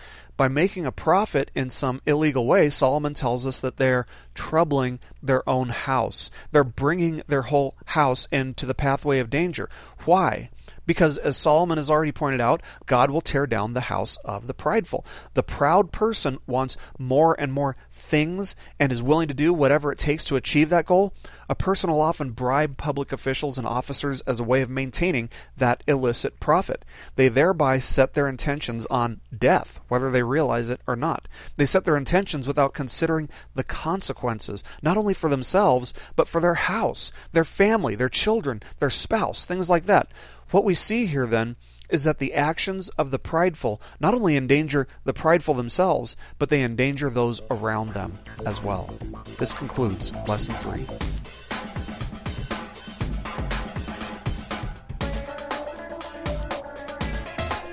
by 0.42 0.48
making 0.48 0.84
a 0.84 0.90
profit 0.90 1.52
in 1.54 1.70
some 1.70 2.02
illegal 2.04 2.44
way, 2.44 2.68
Solomon 2.68 3.14
tells 3.14 3.46
us 3.46 3.60
that 3.60 3.76
they're 3.76 4.06
troubling 4.34 4.98
their 5.22 5.48
own 5.48 5.68
house. 5.68 6.32
They're 6.50 6.64
bringing 6.64 7.22
their 7.28 7.42
whole 7.42 7.76
house 7.84 8.26
into 8.32 8.66
the 8.66 8.74
pathway 8.74 9.20
of 9.20 9.30
danger. 9.30 9.70
Why? 10.04 10.50
Because, 10.86 11.18
as 11.18 11.36
Solomon 11.36 11.78
has 11.78 11.90
already 11.90 12.12
pointed 12.12 12.40
out, 12.40 12.62
God 12.86 13.10
will 13.10 13.20
tear 13.20 13.46
down 13.46 13.74
the 13.74 13.82
house 13.82 14.16
of 14.24 14.46
the 14.46 14.54
prideful. 14.54 15.04
The 15.34 15.42
proud 15.42 15.92
person 15.92 16.38
wants 16.46 16.76
more 16.98 17.36
and 17.38 17.52
more 17.52 17.76
things 17.90 18.56
and 18.78 18.90
is 18.90 19.02
willing 19.02 19.28
to 19.28 19.34
do 19.34 19.52
whatever 19.52 19.92
it 19.92 19.98
takes 19.98 20.24
to 20.24 20.36
achieve 20.36 20.68
that 20.70 20.86
goal. 20.86 21.14
A 21.48 21.54
person 21.54 21.90
will 21.90 22.00
often 22.00 22.30
bribe 22.30 22.78
public 22.78 23.12
officials 23.12 23.58
and 23.58 23.66
officers 23.66 24.22
as 24.22 24.40
a 24.40 24.44
way 24.44 24.62
of 24.62 24.70
maintaining 24.70 25.28
that 25.56 25.82
illicit 25.86 26.40
profit. 26.40 26.84
They 27.16 27.28
thereby 27.28 27.78
set 27.78 28.14
their 28.14 28.26
intentions 28.26 28.86
on 28.86 29.20
death, 29.36 29.80
whether 29.88 30.10
they 30.10 30.22
realize 30.22 30.70
it 30.70 30.80
or 30.86 30.96
not. 30.96 31.28
They 31.56 31.66
set 31.66 31.84
their 31.84 31.96
intentions 31.96 32.48
without 32.48 32.72
considering 32.72 33.28
the 33.54 33.64
consequences, 33.64 34.64
not 34.82 34.96
only 34.96 35.14
for 35.14 35.28
themselves, 35.28 35.92
but 36.16 36.26
for 36.26 36.40
their 36.40 36.54
house, 36.54 37.12
their 37.32 37.44
family, 37.44 37.94
their 37.94 38.08
children, 38.08 38.62
their 38.78 38.90
spouse, 38.90 39.44
things 39.44 39.68
like 39.68 39.84
that. 39.84 40.10
What 40.52 40.64
we 40.64 40.74
see 40.74 41.06
here 41.06 41.26
then 41.26 41.56
is 41.88 42.04
that 42.04 42.18
the 42.18 42.34
actions 42.34 42.90
of 42.90 43.10
the 43.10 43.18
prideful 43.18 43.80
not 44.00 44.12
only 44.12 44.36
endanger 44.36 44.86
the 45.04 45.14
prideful 45.14 45.54
themselves, 45.54 46.14
but 46.38 46.50
they 46.50 46.62
endanger 46.62 47.08
those 47.08 47.40
around 47.50 47.94
them 47.94 48.18
as 48.44 48.62
well. 48.62 48.94
This 49.38 49.54
concludes 49.54 50.12
Lesson 50.28 50.54
3. 50.56 51.21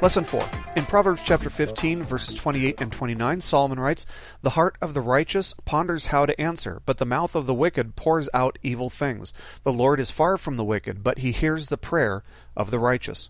Lesson 0.01 0.23
4. 0.23 0.41
In 0.77 0.85
Proverbs 0.85 1.21
chapter 1.25 1.49
15, 1.49 2.03
verses 2.03 2.33
28 2.33 2.79
and 2.79 2.89
29, 2.89 3.41
Solomon 3.41 3.81
writes, 3.81 4.05
The 4.41 4.51
heart 4.51 4.77
of 4.81 4.93
the 4.93 5.01
righteous 5.01 5.53
ponders 5.65 6.05
how 6.07 6.25
to 6.25 6.39
answer, 6.39 6.81
but 6.85 6.99
the 6.99 7.05
mouth 7.05 7.35
of 7.35 7.47
the 7.47 7.53
wicked 7.53 7.97
pours 7.97 8.29
out 8.33 8.57
evil 8.63 8.89
things. 8.89 9.33
The 9.63 9.73
Lord 9.73 9.99
is 9.99 10.09
far 10.09 10.37
from 10.37 10.55
the 10.55 10.63
wicked, 10.63 11.03
but 11.03 11.17
he 11.17 11.33
hears 11.33 11.67
the 11.67 11.77
prayer 11.77 12.23
of 12.55 12.71
the 12.71 12.79
righteous. 12.79 13.29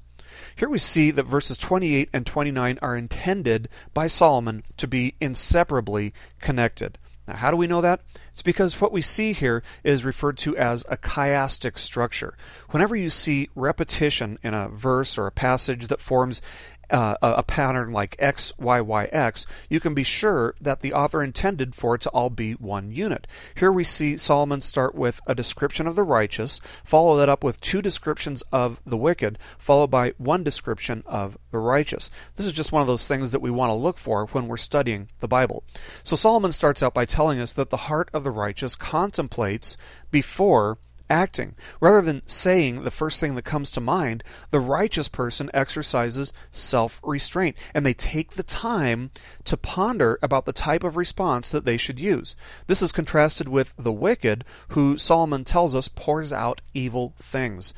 Here 0.55 0.69
we 0.69 0.77
see 0.77 1.09
that 1.09 1.23
verses 1.23 1.57
28 1.57 2.07
and 2.13 2.23
29 2.23 2.77
are 2.83 2.95
intended 2.95 3.67
by 3.95 4.05
Solomon 4.05 4.61
to 4.77 4.87
be 4.87 5.15
inseparably 5.19 6.13
connected. 6.39 6.99
Now, 7.27 7.35
how 7.35 7.49
do 7.49 7.57
we 7.57 7.65
know 7.65 7.81
that? 7.81 8.01
It's 8.39 8.43
because 8.45 8.79
what 8.79 8.93
we 8.93 9.01
see 9.01 9.33
here 9.33 9.61
is 9.83 10.05
referred 10.05 10.37
to 10.37 10.55
as 10.55 10.85
a 10.87 10.95
chiastic 10.95 11.77
structure. 11.77 12.37
Whenever 12.69 12.95
you 12.95 13.09
see 13.09 13.49
repetition 13.53 14.39
in 14.41 14.53
a 14.53 14.69
verse 14.69 15.17
or 15.17 15.27
a 15.27 15.31
passage 15.31 15.87
that 15.87 15.99
forms 15.99 16.41
uh, 16.89 17.15
a 17.21 17.43
pattern 17.43 17.91
like 17.91 18.15
X, 18.19 18.51
Y, 18.57 18.81
Y, 18.81 19.05
X, 19.05 19.45
you 19.69 19.79
can 19.79 19.93
be 19.93 20.03
sure 20.03 20.55
that 20.59 20.81
the 20.81 20.93
author 20.93 21.23
intended 21.23 21.75
for 21.75 21.95
it 21.95 22.01
to 22.01 22.09
all 22.09 22.29
be 22.29 22.53
one 22.53 22.91
unit. 22.91 23.27
Here 23.55 23.71
we 23.71 23.83
see 23.83 24.17
Solomon 24.17 24.61
start 24.61 24.95
with 24.95 25.21
a 25.27 25.35
description 25.35 25.87
of 25.87 25.95
the 25.95 26.03
righteous, 26.03 26.59
follow 26.83 27.17
that 27.17 27.29
up 27.29 27.43
with 27.43 27.61
two 27.61 27.81
descriptions 27.81 28.41
of 28.51 28.81
the 28.85 28.97
wicked, 28.97 29.37
followed 29.57 29.91
by 29.91 30.13
one 30.17 30.43
description 30.43 31.03
of 31.05 31.37
the 31.51 31.59
righteous. 31.59 32.09
This 32.35 32.47
is 32.47 32.53
just 32.53 32.71
one 32.71 32.81
of 32.81 32.87
those 32.87 33.07
things 33.07 33.31
that 33.31 33.41
we 33.41 33.51
want 33.51 33.69
to 33.69 33.75
look 33.75 33.97
for 33.97 34.25
when 34.27 34.47
we're 34.47 34.57
studying 34.57 35.09
the 35.19 35.27
Bible. 35.27 35.63
So 36.03 36.15
Solomon 36.15 36.51
starts 36.51 36.81
out 36.81 36.93
by 36.93 37.05
telling 37.05 37.39
us 37.39 37.53
that 37.53 37.69
the 37.69 37.77
heart 37.77 38.09
of 38.13 38.23
the 38.23 38.28
righteous 38.31 38.75
contemplates 38.75 39.77
before 40.11 40.77
acting. 41.09 41.55
Rather 41.79 42.01
than 42.01 42.21
saying 42.27 42.83
the 42.83 42.91
first 42.91 43.19
thing 43.19 43.35
that 43.35 43.43
comes 43.43 43.71
to 43.71 43.81
mind, 43.81 44.23
the 44.51 44.59
righteous 44.59 45.07
person 45.07 45.49
exercises 45.53 46.31
self 46.51 46.99
restraint 47.03 47.57
and 47.73 47.85
they 47.85 47.93
take 47.93 48.31
the 48.31 48.43
time 48.43 49.11
to 49.45 49.57
ponder 49.57 50.19
about 50.21 50.45
the 50.45 50.53
type 50.53 50.83
of 50.83 50.97
response 50.97 51.49
that 51.51 51.65
they 51.65 51.77
should 51.77 51.99
use. 51.99 52.35
This 52.67 52.81
is 52.81 52.91
contrasted 52.91 53.49
with 53.49 53.73
the 53.77 53.91
wicked, 53.91 54.45
who 54.69 54.97
Solomon 54.97 55.43
tells 55.43 55.75
us 55.75 55.87
pours 55.87 56.31
out 56.31 56.61
evil 56.73 57.13
things. 57.17 57.73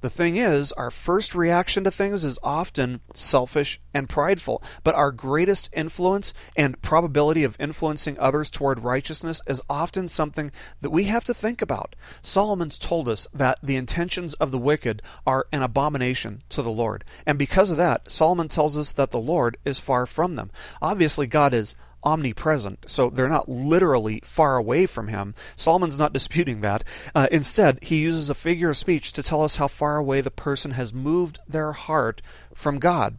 The 0.00 0.10
thing 0.10 0.36
is, 0.36 0.72
our 0.72 0.90
first 0.90 1.34
reaction 1.34 1.84
to 1.84 1.90
things 1.90 2.24
is 2.24 2.38
often 2.42 3.00
selfish 3.12 3.80
and 3.92 4.08
prideful, 4.08 4.62
but 4.82 4.94
our 4.94 5.12
greatest 5.12 5.68
influence 5.74 6.32
and 6.56 6.80
probability 6.80 7.44
of 7.44 7.56
influencing 7.60 8.18
others 8.18 8.48
toward 8.48 8.80
righteousness 8.80 9.42
is 9.46 9.60
often 9.68 10.08
something 10.08 10.52
that 10.80 10.90
we 10.90 11.04
have 11.04 11.24
to 11.24 11.34
think 11.34 11.60
about. 11.60 11.96
Solomon's 12.22 12.78
told 12.78 13.10
us 13.10 13.28
that 13.34 13.58
the 13.62 13.76
intentions 13.76 14.32
of 14.34 14.50
the 14.50 14.58
wicked 14.58 15.02
are 15.26 15.46
an 15.52 15.62
abomination 15.62 16.42
to 16.48 16.62
the 16.62 16.70
Lord, 16.70 17.04
and 17.26 17.38
because 17.38 17.70
of 17.70 17.76
that, 17.76 18.10
Solomon 18.10 18.48
tells 18.48 18.78
us 18.78 18.92
that 18.94 19.10
the 19.10 19.20
Lord 19.20 19.58
is 19.66 19.78
far 19.78 20.06
from 20.06 20.36
them. 20.36 20.50
Obviously, 20.80 21.26
God 21.26 21.52
is 21.52 21.74
omnipresent, 22.04 22.84
so 22.88 23.10
they're 23.10 23.28
not 23.28 23.48
literally 23.48 24.20
far 24.24 24.56
away 24.56 24.86
from 24.86 25.08
him. 25.08 25.34
Solomon's 25.56 25.98
not 25.98 26.12
disputing 26.14 26.60
that. 26.60 26.84
Uh, 27.14 27.28
instead, 27.30 27.78
he 27.82 28.02
uses 28.02 28.30
a 28.30 28.34
figure 28.34 28.70
of 28.70 28.76
speech 28.76 29.12
to 29.12 29.22
tell 29.22 29.42
us 29.42 29.56
how 29.56 29.66
far 29.66 29.96
away 29.96 30.20
the 30.20 30.30
person 30.30 30.72
has 30.72 30.94
moved 30.94 31.38
their 31.48 31.72
heart 31.72 32.22
from 32.54 32.78
God. 32.78 33.18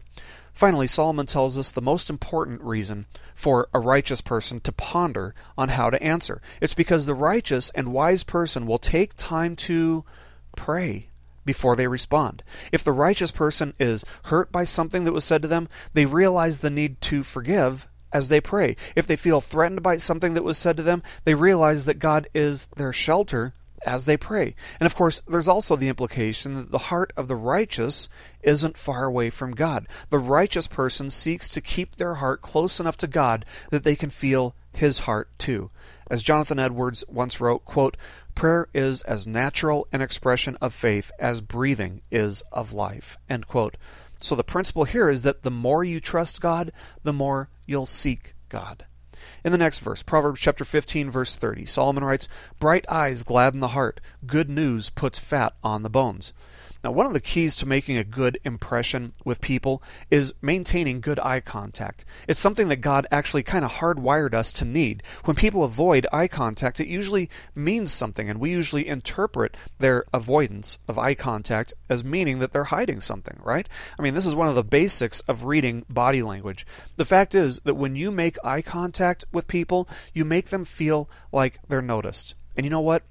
Finally, 0.53 0.87
Solomon 0.87 1.25
tells 1.25 1.57
us 1.57 1.71
the 1.71 1.81
most 1.81 2.09
important 2.09 2.61
reason 2.61 3.05
for 3.33 3.67
a 3.73 3.79
righteous 3.79 4.21
person 4.21 4.59
to 4.59 4.71
ponder 4.71 5.33
on 5.57 5.69
how 5.69 5.89
to 5.89 6.03
answer. 6.03 6.41
It's 6.59 6.73
because 6.73 7.05
the 7.05 7.15
righteous 7.15 7.69
and 7.71 7.93
wise 7.93 8.23
person 8.23 8.67
will 8.67 8.77
take 8.77 9.15
time 9.15 9.55
to 9.57 10.03
pray 10.55 11.07
before 11.45 11.75
they 11.75 11.87
respond. 11.87 12.43
If 12.71 12.83
the 12.83 12.91
righteous 12.91 13.31
person 13.31 13.73
is 13.79 14.05
hurt 14.25 14.51
by 14.51 14.63
something 14.63 15.03
that 15.05 15.13
was 15.13 15.25
said 15.25 15.41
to 15.41 15.47
them, 15.47 15.67
they 15.93 16.05
realize 16.05 16.59
the 16.59 16.69
need 16.69 17.01
to 17.01 17.23
forgive 17.23 17.87
as 18.13 18.29
they 18.29 18.41
pray. 18.41 18.75
If 18.95 19.07
they 19.07 19.15
feel 19.15 19.41
threatened 19.41 19.83
by 19.83 19.97
something 19.97 20.33
that 20.33 20.43
was 20.43 20.57
said 20.57 20.77
to 20.77 20.83
them, 20.83 21.03
they 21.23 21.33
realize 21.33 21.85
that 21.85 21.99
God 21.99 22.27
is 22.33 22.67
their 22.75 22.93
shelter 22.93 23.53
as 23.85 24.05
they 24.05 24.17
pray. 24.17 24.55
And 24.79 24.85
of 24.85 24.95
course, 24.95 25.21
there's 25.27 25.47
also 25.47 25.75
the 25.75 25.89
implication 25.89 26.55
that 26.55 26.71
the 26.71 26.77
heart 26.77 27.11
of 27.17 27.27
the 27.27 27.35
righteous 27.35 28.09
isn't 28.41 28.77
far 28.77 29.05
away 29.05 29.29
from 29.29 29.53
God. 29.53 29.87
The 30.09 30.19
righteous 30.19 30.67
person 30.67 31.09
seeks 31.09 31.49
to 31.49 31.61
keep 31.61 31.95
their 31.95 32.15
heart 32.15 32.41
close 32.41 32.79
enough 32.79 32.97
to 32.97 33.07
God 33.07 33.45
that 33.69 33.83
they 33.83 33.95
can 33.95 34.09
feel 34.09 34.55
his 34.73 34.99
heart 34.99 35.29
too. 35.37 35.71
As 36.09 36.23
Jonathan 36.23 36.59
Edwards 36.59 37.03
once 37.07 37.39
wrote, 37.39 37.65
quote, 37.65 37.97
Prayer 38.35 38.67
is 38.73 39.01
as 39.03 39.27
natural 39.27 39.87
an 39.91 40.01
expression 40.01 40.57
of 40.61 40.73
faith 40.73 41.11
as 41.19 41.41
breathing 41.41 42.01
is 42.11 42.43
of 42.51 42.73
life. 42.73 43.17
End 43.29 43.47
quote. 43.47 43.75
So 44.21 44.35
the 44.35 44.43
principle 44.43 44.83
here 44.83 45.09
is 45.09 45.23
that 45.23 45.43
the 45.43 45.51
more 45.51 45.83
you 45.83 45.99
trust 45.99 46.41
God, 46.41 46.71
the 47.03 47.13
more 47.13 47.49
you'll 47.65 47.87
seek 47.87 48.35
God. 48.49 48.85
In 49.43 49.51
the 49.51 49.57
next 49.57 49.79
verse, 49.79 50.03
Proverbs 50.03 50.39
chapter 50.39 50.63
15 50.63 51.09
verse 51.09 51.35
30, 51.35 51.65
Solomon 51.65 52.03
writes, 52.03 52.27
"Bright 52.59 52.85
eyes 52.87 53.23
gladden 53.23 53.59
the 53.59 53.69
heart; 53.69 53.99
good 54.25 54.49
news 54.49 54.89
puts 54.89 55.19
fat 55.19 55.53
on 55.63 55.83
the 55.83 55.89
bones." 55.89 56.33
Now, 56.83 56.91
one 56.91 57.05
of 57.05 57.13
the 57.13 57.19
keys 57.19 57.55
to 57.57 57.67
making 57.67 57.97
a 57.97 58.03
good 58.03 58.39
impression 58.43 59.13
with 59.23 59.39
people 59.39 59.83
is 60.09 60.33
maintaining 60.41 60.99
good 60.99 61.19
eye 61.19 61.39
contact. 61.39 62.05
It's 62.27 62.39
something 62.39 62.69
that 62.69 62.77
God 62.77 63.05
actually 63.11 63.43
kind 63.43 63.63
of 63.63 63.73
hardwired 63.73 64.33
us 64.33 64.51
to 64.53 64.65
need. 64.65 65.03
When 65.25 65.35
people 65.35 65.63
avoid 65.63 66.07
eye 66.11 66.27
contact, 66.27 66.79
it 66.79 66.87
usually 66.87 67.29
means 67.53 67.91
something, 67.91 68.29
and 68.29 68.39
we 68.39 68.49
usually 68.49 68.87
interpret 68.87 69.55
their 69.77 70.05
avoidance 70.11 70.79
of 70.87 70.97
eye 70.97 71.13
contact 71.13 71.73
as 71.87 72.03
meaning 72.03 72.39
that 72.39 72.51
they're 72.51 72.63
hiding 72.65 73.01
something, 73.01 73.39
right? 73.43 73.69
I 73.99 74.01
mean, 74.01 74.15
this 74.15 74.25
is 74.25 74.33
one 74.33 74.47
of 74.47 74.55
the 74.55 74.63
basics 74.63 75.19
of 75.21 75.45
reading 75.45 75.85
body 75.87 76.23
language. 76.23 76.65
The 76.95 77.05
fact 77.05 77.35
is 77.35 77.59
that 77.63 77.75
when 77.75 77.95
you 77.95 78.09
make 78.09 78.37
eye 78.43 78.63
contact 78.63 79.23
with 79.31 79.47
people, 79.47 79.87
you 80.13 80.25
make 80.25 80.49
them 80.49 80.65
feel 80.65 81.09
like 81.31 81.59
they're 81.67 81.81
noticed. 81.83 82.33
And 82.57 82.65
you 82.65 82.69
know 82.69 82.81
what? 82.81 83.03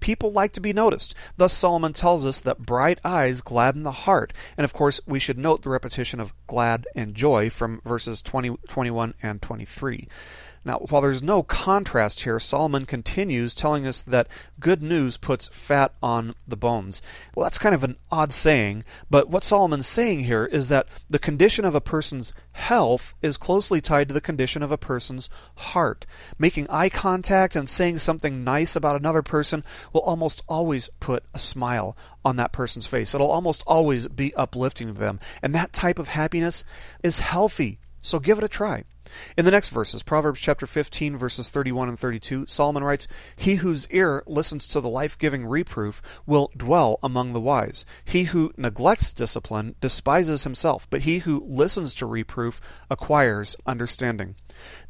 People 0.00 0.30
like 0.30 0.52
to 0.52 0.60
be 0.60 0.72
noticed. 0.72 1.14
Thus, 1.36 1.52
Solomon 1.52 1.92
tells 1.92 2.26
us 2.26 2.40
that 2.40 2.60
bright 2.60 2.98
eyes 3.04 3.40
gladden 3.40 3.82
the 3.82 3.90
heart. 3.90 4.32
And 4.56 4.64
of 4.64 4.72
course, 4.72 5.00
we 5.06 5.18
should 5.18 5.38
note 5.38 5.62
the 5.62 5.70
repetition 5.70 6.20
of 6.20 6.34
glad 6.46 6.86
and 6.94 7.14
joy 7.14 7.50
from 7.50 7.80
verses 7.84 8.22
20, 8.22 8.56
21 8.68 9.14
and 9.22 9.40
23. 9.42 10.08
Now, 10.66 10.78
while 10.78 11.00
there's 11.00 11.22
no 11.22 11.44
contrast 11.44 12.22
here, 12.22 12.40
Solomon 12.40 12.86
continues 12.86 13.54
telling 13.54 13.86
us 13.86 14.00
that 14.00 14.26
good 14.58 14.82
news 14.82 15.16
puts 15.16 15.46
fat 15.52 15.94
on 16.02 16.34
the 16.44 16.56
bones. 16.56 17.00
Well, 17.36 17.44
that's 17.44 17.56
kind 17.56 17.72
of 17.72 17.84
an 17.84 17.94
odd 18.10 18.32
saying, 18.32 18.82
but 19.08 19.30
what 19.30 19.44
Solomon's 19.44 19.86
saying 19.86 20.24
here 20.24 20.44
is 20.44 20.68
that 20.68 20.88
the 21.08 21.20
condition 21.20 21.64
of 21.64 21.76
a 21.76 21.80
person's 21.80 22.32
health 22.50 23.14
is 23.22 23.36
closely 23.36 23.80
tied 23.80 24.08
to 24.08 24.14
the 24.14 24.20
condition 24.20 24.60
of 24.60 24.72
a 24.72 24.76
person's 24.76 25.30
heart. 25.54 26.04
Making 26.36 26.68
eye 26.68 26.88
contact 26.88 27.54
and 27.54 27.70
saying 27.70 27.98
something 27.98 28.42
nice 28.42 28.74
about 28.74 28.96
another 28.96 29.22
person 29.22 29.62
will 29.92 30.00
almost 30.00 30.42
always 30.48 30.90
put 30.98 31.22
a 31.32 31.38
smile 31.38 31.96
on 32.24 32.34
that 32.36 32.52
person's 32.52 32.88
face. 32.88 33.14
It'll 33.14 33.30
almost 33.30 33.62
always 33.68 34.08
be 34.08 34.34
uplifting 34.34 34.88
to 34.88 34.92
them. 34.94 35.20
And 35.42 35.54
that 35.54 35.72
type 35.72 36.00
of 36.00 36.08
happiness 36.08 36.64
is 37.04 37.20
healthy. 37.20 37.78
So 38.00 38.18
give 38.18 38.38
it 38.38 38.44
a 38.44 38.48
try. 38.48 38.82
In 39.36 39.44
the 39.44 39.50
next 39.50 39.70
verses, 39.70 40.02
Proverbs 40.02 40.40
chapter 40.40 40.66
15, 40.66 41.16
verses 41.16 41.48
31 41.48 41.88
and 41.88 41.98
32, 41.98 42.46
Solomon 42.46 42.84
writes, 42.84 43.06
He 43.36 43.56
whose 43.56 43.86
ear 43.90 44.22
listens 44.26 44.66
to 44.68 44.80
the 44.80 44.88
life 44.88 45.18
giving 45.18 45.46
reproof 45.46 46.02
will 46.26 46.50
dwell 46.56 46.98
among 47.02 47.32
the 47.32 47.40
wise. 47.40 47.84
He 48.04 48.24
who 48.24 48.52
neglects 48.56 49.12
discipline 49.12 49.74
despises 49.80 50.44
himself, 50.44 50.88
but 50.90 51.02
he 51.02 51.18
who 51.18 51.44
listens 51.46 51.94
to 51.96 52.06
reproof 52.06 52.60
acquires 52.90 53.56
understanding. 53.66 54.36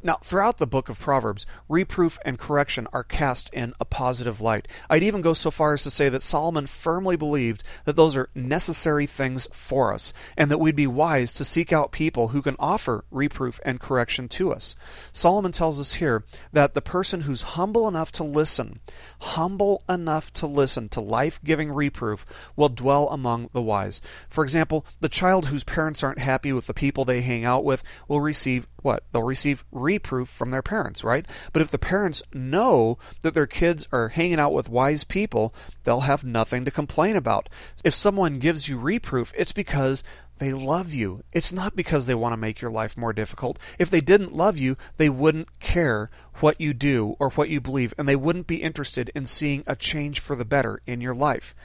Now, 0.03 0.19
throughout 0.21 0.57
the 0.57 0.67
book 0.67 0.89
of 0.89 0.99
Proverbs, 0.99 1.45
reproof 1.67 2.17
and 2.23 2.37
correction 2.39 2.87
are 2.93 3.03
cast 3.03 3.53
in 3.53 3.73
a 3.79 3.85
positive 3.85 4.41
light. 4.41 4.67
I'd 4.89 5.03
even 5.03 5.21
go 5.21 5.33
so 5.33 5.51
far 5.51 5.73
as 5.73 5.83
to 5.83 5.89
say 5.89 6.09
that 6.09 6.21
Solomon 6.21 6.67
firmly 6.67 7.15
believed 7.15 7.63
that 7.85 7.95
those 7.95 8.15
are 8.15 8.29
necessary 8.35 9.05
things 9.05 9.47
for 9.51 9.93
us, 9.93 10.13
and 10.35 10.51
that 10.51 10.59
we'd 10.59 10.75
be 10.75 10.87
wise 10.87 11.33
to 11.33 11.45
seek 11.45 11.73
out 11.73 11.91
people 11.91 12.29
who 12.29 12.41
can 12.41 12.55
offer 12.59 13.05
reproof 13.11 13.59
and 13.65 13.79
correction 13.79 14.27
to 14.29 14.51
us. 14.53 14.75
Solomon 15.11 15.51
tells 15.51 15.79
us 15.79 15.93
here 15.93 16.23
that 16.53 16.73
the 16.73 16.81
person 16.81 17.21
who's 17.21 17.41
humble 17.41 17.87
enough 17.87 18.11
to 18.13 18.23
listen, 18.23 18.79
humble 19.19 19.83
enough 19.89 20.31
to 20.33 20.47
listen 20.47 20.89
to 20.89 21.01
life 21.01 21.39
giving 21.43 21.71
reproof, 21.71 22.25
will 22.55 22.69
dwell 22.69 23.09
among 23.09 23.49
the 23.53 23.61
wise. 23.61 24.01
For 24.29 24.43
example, 24.43 24.85
the 24.99 25.09
child 25.09 25.47
whose 25.47 25.63
parents 25.63 26.03
aren't 26.03 26.19
happy 26.19 26.53
with 26.53 26.67
the 26.67 26.73
people 26.73 27.05
they 27.05 27.21
hang 27.21 27.45
out 27.45 27.63
with 27.63 27.83
will 28.07 28.21
receive 28.21 28.67
what? 28.81 29.03
They'll 29.11 29.23
receive 29.57 29.65
reproof 29.71 30.29
from 30.29 30.51
their 30.51 30.61
parents, 30.61 31.03
right? 31.03 31.25
But 31.53 31.61
if 31.61 31.71
the 31.71 31.77
parents 31.77 32.23
know 32.33 32.97
that 33.21 33.33
their 33.33 33.47
kids 33.47 33.87
are 33.91 34.09
hanging 34.09 34.39
out 34.39 34.53
with 34.53 34.69
wise 34.69 35.03
people, 35.03 35.53
they'll 35.83 36.01
have 36.01 36.23
nothing 36.23 36.65
to 36.65 36.71
complain 36.71 37.15
about. 37.15 37.49
If 37.83 37.93
someone 37.93 38.39
gives 38.39 38.67
you 38.67 38.77
reproof, 38.77 39.33
it's 39.35 39.53
because 39.53 40.03
they 40.39 40.53
love 40.53 40.93
you. 40.93 41.23
It's 41.33 41.51
not 41.51 41.75
because 41.75 42.05
they 42.05 42.13
want 42.13 42.33
to 42.33 42.37
make 42.37 42.61
your 42.61 42.69
life 42.69 42.95
more 42.95 43.13
difficult. 43.13 43.57
If 43.79 43.89
they 43.89 44.01
didn't 44.01 44.35
love 44.35 44.57
you, 44.57 44.77
they 44.97 45.09
wouldn't 45.09 45.59
care 45.59 46.11
what 46.35 46.61
you 46.61 46.73
do 46.73 47.15
or 47.19 47.31
what 47.31 47.49
you 47.49 47.59
believe, 47.59 47.93
and 47.97 48.07
they 48.07 48.15
wouldn't 48.15 48.45
be 48.45 48.61
interested 48.61 49.09
in 49.15 49.25
seeing 49.25 49.63
a 49.65 49.75
change 49.75 50.19
for 50.19 50.35
the 50.35 50.45
better 50.45 50.81
in 50.85 51.01
your 51.01 51.15
life. 51.15 51.55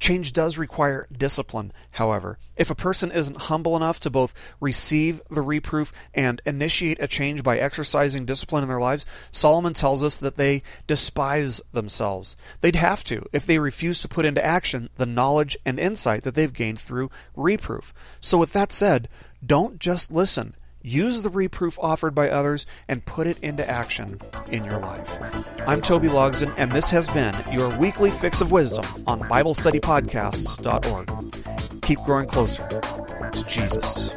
Change 0.00 0.32
does 0.32 0.56
require 0.56 1.06
discipline, 1.12 1.72
however. 1.92 2.38
If 2.56 2.70
a 2.70 2.74
person 2.74 3.12
isn't 3.12 3.36
humble 3.36 3.76
enough 3.76 4.00
to 4.00 4.10
both 4.10 4.34
receive 4.58 5.20
the 5.30 5.42
reproof 5.42 5.92
and 6.14 6.40
initiate 6.46 7.02
a 7.02 7.06
change 7.06 7.42
by 7.42 7.58
exercising 7.58 8.24
discipline 8.24 8.62
in 8.62 8.68
their 8.70 8.80
lives, 8.80 9.04
Solomon 9.30 9.74
tells 9.74 10.02
us 10.02 10.16
that 10.16 10.38
they 10.38 10.62
despise 10.86 11.60
themselves. 11.72 12.34
They'd 12.62 12.76
have 12.76 13.04
to 13.04 13.26
if 13.32 13.44
they 13.44 13.58
refuse 13.58 14.00
to 14.00 14.08
put 14.08 14.24
into 14.24 14.44
action 14.44 14.88
the 14.96 15.04
knowledge 15.04 15.58
and 15.66 15.78
insight 15.78 16.22
that 16.22 16.34
they've 16.34 16.52
gained 16.52 16.80
through 16.80 17.10
reproof. 17.36 17.92
So, 18.22 18.38
with 18.38 18.54
that 18.54 18.72
said, 18.72 19.06
don't 19.44 19.78
just 19.78 20.10
listen. 20.10 20.54
Use 20.82 21.22
the 21.22 21.28
reproof 21.28 21.78
offered 21.80 22.14
by 22.14 22.30
others 22.30 22.64
and 22.88 23.04
put 23.04 23.26
it 23.26 23.38
into 23.40 23.68
action 23.68 24.18
in 24.48 24.64
your 24.64 24.78
life. 24.78 25.18
I'm 25.66 25.82
Toby 25.82 26.08
Logsdon, 26.08 26.54
and 26.56 26.72
this 26.72 26.88
has 26.90 27.06
been 27.08 27.34
your 27.52 27.68
weekly 27.78 28.10
fix 28.10 28.40
of 28.40 28.50
wisdom 28.50 28.86
on 29.06 29.20
BibleStudyPodcasts.org. 29.20 31.82
Keep 31.82 31.98
growing 32.04 32.28
closer 32.28 32.66
to 32.68 33.44
Jesus. 33.46 34.16